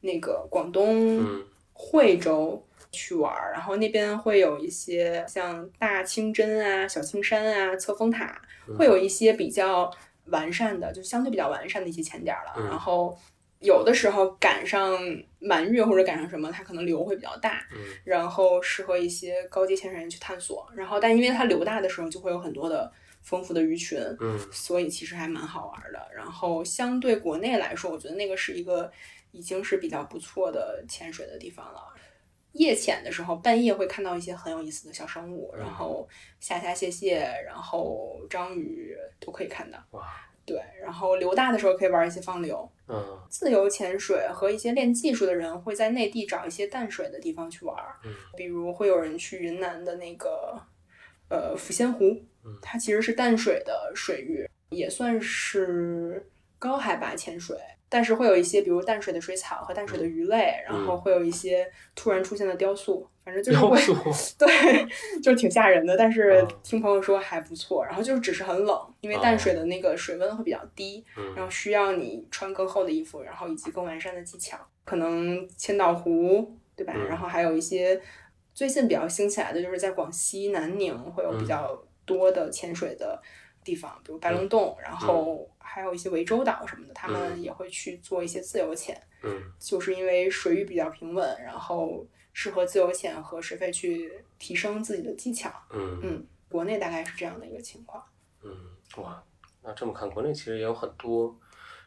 [0.00, 8.40] 那个广东嗯惠州去玩儿，然后那边会有一些像大清真啊、小青山啊、侧峰塔，
[8.78, 9.90] 会有一些比较
[10.26, 12.54] 完善的，就相对比较完善的一些潜点儿了。
[12.56, 13.18] 嗯然后
[13.64, 14.98] 有的时候赶上
[15.38, 20.70] 满月或者赶上什么，它可能流会比较大，嗯然后适合一些高阶潜水员去探索。
[20.76, 22.92] 然后，但因为它流大的时候，就会有很多的
[23.22, 25.98] 丰富的鱼群，嗯所以其实还蛮好玩的。
[26.14, 28.92] 然后相对国内来说，我觉得那个是一个
[29.30, 31.80] 已经是比较不错的潜水的地方了。
[32.52, 36.06] 夜潜的时候，半夜会看到一些很有意思的小生物，然后
[36.38, 39.78] 虾虾蟹蟹，然后章鱼都可以看到。
[39.92, 40.06] 哇
[40.46, 42.70] 对，然后流大的时候可以玩一些放流。
[42.88, 43.18] 嗯。
[43.28, 48.12] 自由潜水和一些练技术的人会在内地找一些淡水的地方去玩儿，嗯。
[48.36, 50.60] 比如会有人去云南的那个
[51.28, 57.56] 呃抚仙湖嗯，它其实是淡水的水域，也算是高海拔潜水。
[57.86, 63.80] 但是会有一些，比如淡水的水草和淡水的鱼类，然后会有一些突然出现的雕塑，反正就是会
[64.38, 64.86] 对，
[65.22, 67.84] 就是挺吓人的，但是嗯听朋友说还不错。
[67.84, 74.58] 然后就是只是很冷，因为淡水的那个水温会比较低，然嗯后需要你穿更厚的衣服，然后以及更完善的技巧。
[74.84, 76.92] 可能千岛湖，对吧？
[76.94, 77.98] 嗯然后还有一些
[78.52, 83.18] 最近比较兴起来的就是在广西南宁会有比较多的潜水的
[83.64, 95.50] 地方，比如白龙洞，然后还有一些涠洲岛什么的，他们也会去做一些自由潜，嗯就是因为水域比较平稳，然后适合自由潜和水肺去提升自己的技巧。
[95.70, 98.04] 嗯嗯，国内大概是这样的一个情况。
[98.42, 98.54] 嗯，
[98.98, 99.24] 哇，
[99.62, 101.34] 那这么看，国内其实也有很多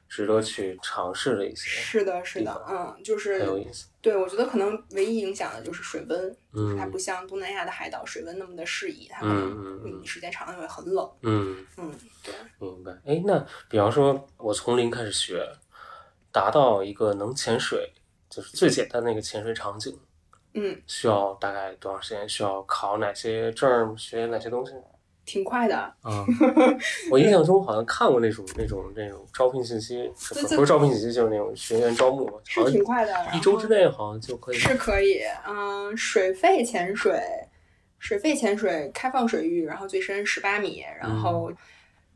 [0.10, 3.90] 值得去尝试的一些，是的，是的，嗯，就是很有意思。
[4.02, 11.12] 对，我觉得可能唯一影响的就是水温，嗯它不像东南亚的海岛水温那么的适宜，它可嗯能嗯时间长了会很冷。
[11.22, 11.94] 嗯，嗯，
[12.24, 12.92] 对，明白。
[13.06, 15.46] 哎，那比方说，我从零开始学，
[16.32, 17.92] 达到一个能潜水，
[18.30, 20.00] 就是最简单的一个潜水场景，
[20.60, 22.28] 嗯，需要大概多长时间？
[22.28, 23.96] 需要考哪些证儿？
[23.96, 24.74] 学哪些东西？
[25.24, 25.94] 挺快的。
[26.04, 26.26] 嗯，
[27.12, 34.58] 我印象中好像看过那种那种那种招聘信息，是不是招聘信息，就是那种学员招募，挺快的，一周之内好像就可以。
[34.58, 35.22] 是可以。
[35.46, 37.22] 嗯，水肺潜水，
[38.00, 41.52] 水肺潜水开放水域，然后最深十八米，然嗯后。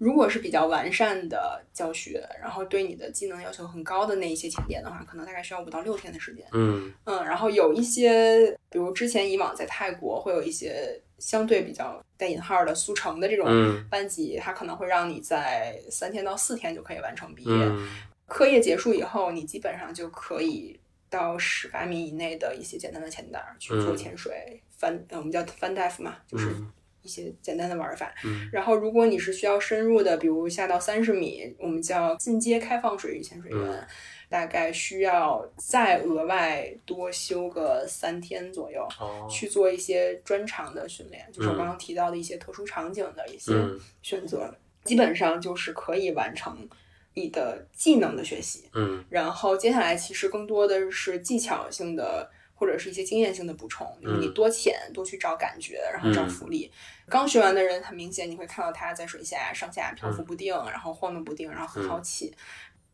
[0.02, 6.44] 如果是比较完善的教学，然后对你的技能要求很高的那一些前点的话，可能大概需要五到六天的时间。
[6.54, 6.92] 嗯。
[7.04, 13.86] 嗯，然后有一些，比如之前以往在泰国会有一些相对比较带引号的速成的这种嗯。
[13.92, 17.52] 班级，它可能会让你在三天到四天就可以完成毕业。
[17.52, 17.88] 嗯。
[18.26, 20.80] 课业结束以后，你基本上就可以
[21.12, 23.98] 到十八米以内的一些简单的潜点儿去做嗯。
[23.98, 26.72] 潜水、翻，呃我们叫翻 dive 嘛，就是嗯
[27.02, 28.14] 一些简单的玩法。
[28.24, 33.88] 嗯然后，如果你是需要深入的，比如下到三十米，我们叫进阶开放水域潜水员，嗯
[34.30, 44.50] 大概需要再额外多修个三天左右，哦去做一些专长的训练，就是我嗯刚刚提到的一些特殊场景的一些嗯选择，
[44.84, 46.68] 基本上就是可以完成
[47.14, 48.70] 你的技能的学习。
[48.74, 52.30] 嗯然后接下来其实更多的是技巧性的。
[52.62, 56.72] 或者是一些经验性的补充，就是你嗯多潜，多去找感觉，然后找嗯浮力。
[57.10, 62.32] 刚学完的人，很明显你会看到他在水下上下漂嗯浮不定，然后晃动不定，然后很好奇。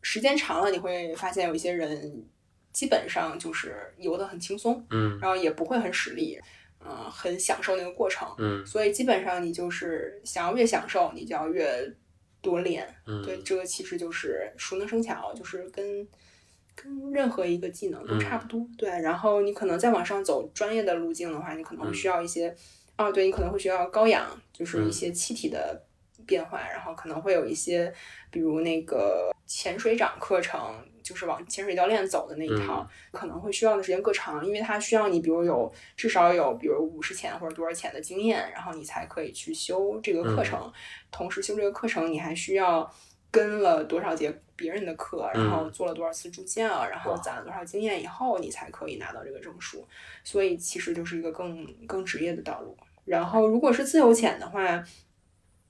[0.02, 2.26] 时间长了，你会发现有一些人
[2.72, 6.40] 基本上就是游得很轻松，嗯然后也不会很使力，
[6.80, 8.26] 嗯、很享受那个过程。
[8.38, 11.94] 嗯所以基本上你就是想要越享受，你就要越
[12.42, 12.88] 多练。
[13.06, 16.08] 嗯，对，这个其实就是熟能生巧，就是跟跟
[17.12, 18.66] 任何一个技能都差不多。
[18.78, 22.56] 对，然后你可能再往上走专业的路径的话，你可能会需要一些，
[22.98, 25.84] 哦，对你可能会需要高氧，就是一些气体的
[26.26, 27.94] 变化，然后可能会有一些，
[28.30, 30.60] 比如那个潜水长课程。
[31.08, 40.70] 就是往潜水教练走的那一套，可能会需要的时间更长，因为它需要你，比如有至少有，比如五十潜或者多少潜的经验，然后你才可以去修这个课程。
[41.10, 42.94] 同时修这个课程，你还需要
[43.32, 49.88] 跟了多少节别人的课，然后做了多少次助教，然后攒了多少经验以后，你才可以拿到这个证书。
[50.24, 52.76] 所以其实就是一个更更职业的道路。
[53.06, 54.84] 然后如果是自由潜的话，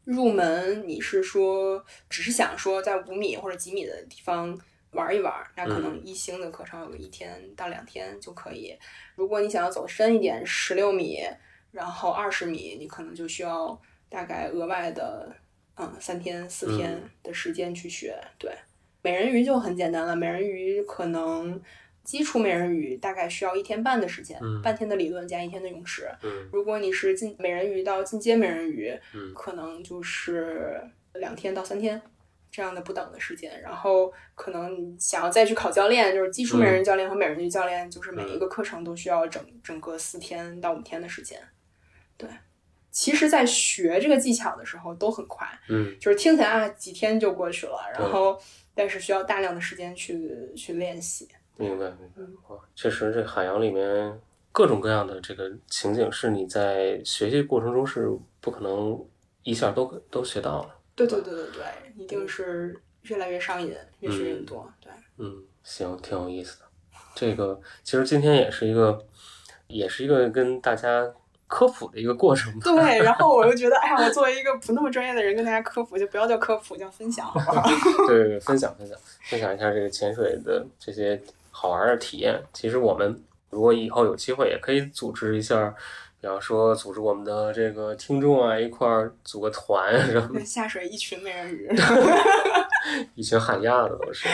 [0.05, 4.57] 入门你是说只是想说在五米或者几米的地方。
[4.91, 8.73] 玩一玩，那可能一星的课程有个一天到两天就可以。
[9.15, 11.19] 如果你想要走深一点，十六米，
[11.71, 13.79] 然后二十米，你可能就需要
[14.09, 15.35] 大概额外的
[15.75, 18.17] 嗯三天四天的时间去学。
[18.39, 18.57] 对，
[19.07, 21.61] 美人鱼就很简单了，美人鱼可能
[22.03, 26.09] 基础美人鱼大概需要一天半的时间，嗯半天的理论加一天的泳池。
[26.23, 30.81] 嗯如果你是进美人鱼到进阶美人鱼，嗯可能就是
[31.13, 32.01] 两天到三天。
[32.49, 41.39] 这样的不等的时间，然后可能你想要再去考教练，就是基础美人鱼教练和美人鱼教练，就是每一个课程都需要整整个四天到五天的时间。
[42.17, 42.27] 对，
[42.89, 48.41] 其实，在学这个技巧的时候都很快，嗯就是听起来啊几天就过去了，然后
[48.77, 51.27] 但是需要大量的时间去去练习。
[51.57, 54.21] 明白明白确实，这海洋里面
[54.51, 58.07] 各种各样的这个情景，是你在学习过程中是
[58.39, 59.03] 不可能
[59.41, 60.75] 一下都都学到了。
[60.95, 61.63] 对对对对对，
[61.95, 64.71] 一定是越来越上瘾，越学越多。
[64.79, 66.65] 对，嗯，行，挺有意思的。
[67.15, 69.03] 这个其实今天也是一个，
[69.65, 71.11] 也是一个跟大家
[71.47, 72.59] 科普的一个过程吧。
[72.63, 77.69] 对，然后我又觉得，哎呀，我作为一个不那么专业的人，跟大家科普，就不要叫科普，叫分享，好不好？
[78.07, 81.21] 对对对，分享分享分享一下这个潜水的这些
[81.51, 82.41] 好玩的体验。
[82.53, 85.73] 其实我们如果以后有机会，也可以组织一下，
[86.19, 91.69] 比方说组织我们的这个听众啊一块儿组个团啊什么的，下水一群美人鱼。
[93.15, 94.27] 一群喊鸭的都是。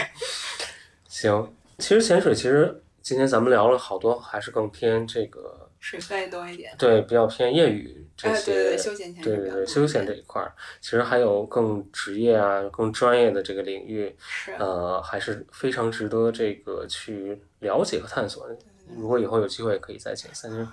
[1.08, 6.74] 行，其实潜水其实今天咱们聊了好多，还是更偏这个水费多一点。
[6.80, 8.54] 对比较偏业余这哎，些。
[8.54, 18.58] 对对对，休闲这一块儿，其实还有更职业啊、更专业的这个领域，是呃，还是非常值得这个去了解和探索的。
[18.96, 20.66] 如果以后有机会，可以再请三金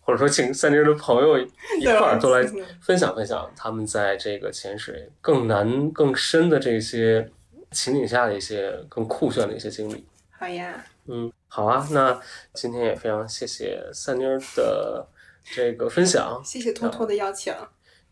[0.00, 2.42] 或者说请三妮儿的朋友一 块儿都来
[2.80, 7.30] 分享分享他们在这个潜水更难更深的这些
[7.70, 10.04] 情景下的一些更酷炫的一些经历。
[10.30, 12.20] 好呀，嗯，好啊，那
[12.52, 15.08] 今天也非常谢谢三妮儿的
[15.42, 16.38] 这个分享。
[16.44, 17.54] 谢谢托托的邀请。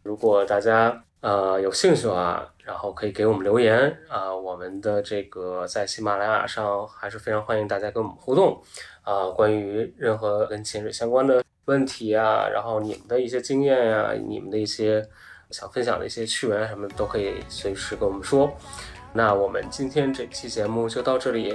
[0.03, 8.63] 如果大家呃有兴趣啊，然后可以给我们留言啊、我们的这个在喜马拉雅上还是非常欢迎大家跟我们互动
[9.03, 15.07] 啊、关于任何跟潜水相关的问题啊，然后你们的一些经验呀、你们的一些
[15.51, 18.51] 想分享的一些趣闻啊什么的，都可以随时跟我们说。
[19.13, 21.55] 那我们今天这期节目就到这里，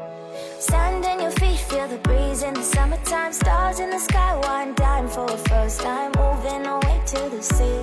[0.61, 3.33] Sand in your feet, feel the breeze in the summertime.
[3.33, 6.11] Stars in the sky, one dime for a first time.
[6.11, 7.81] Moving away to the sea.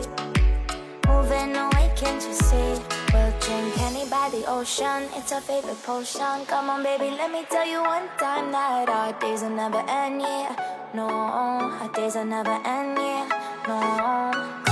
[1.08, 2.70] Moving away, can't you see?
[3.12, 5.08] We'll drink honey by the ocean.
[5.16, 6.46] It's our favorite potion.
[6.46, 10.22] Come on, baby, let me tell you one time that our days will never end,
[10.22, 10.54] yeah.
[10.94, 13.26] No, our days will never end, yeah.
[13.66, 14.67] No.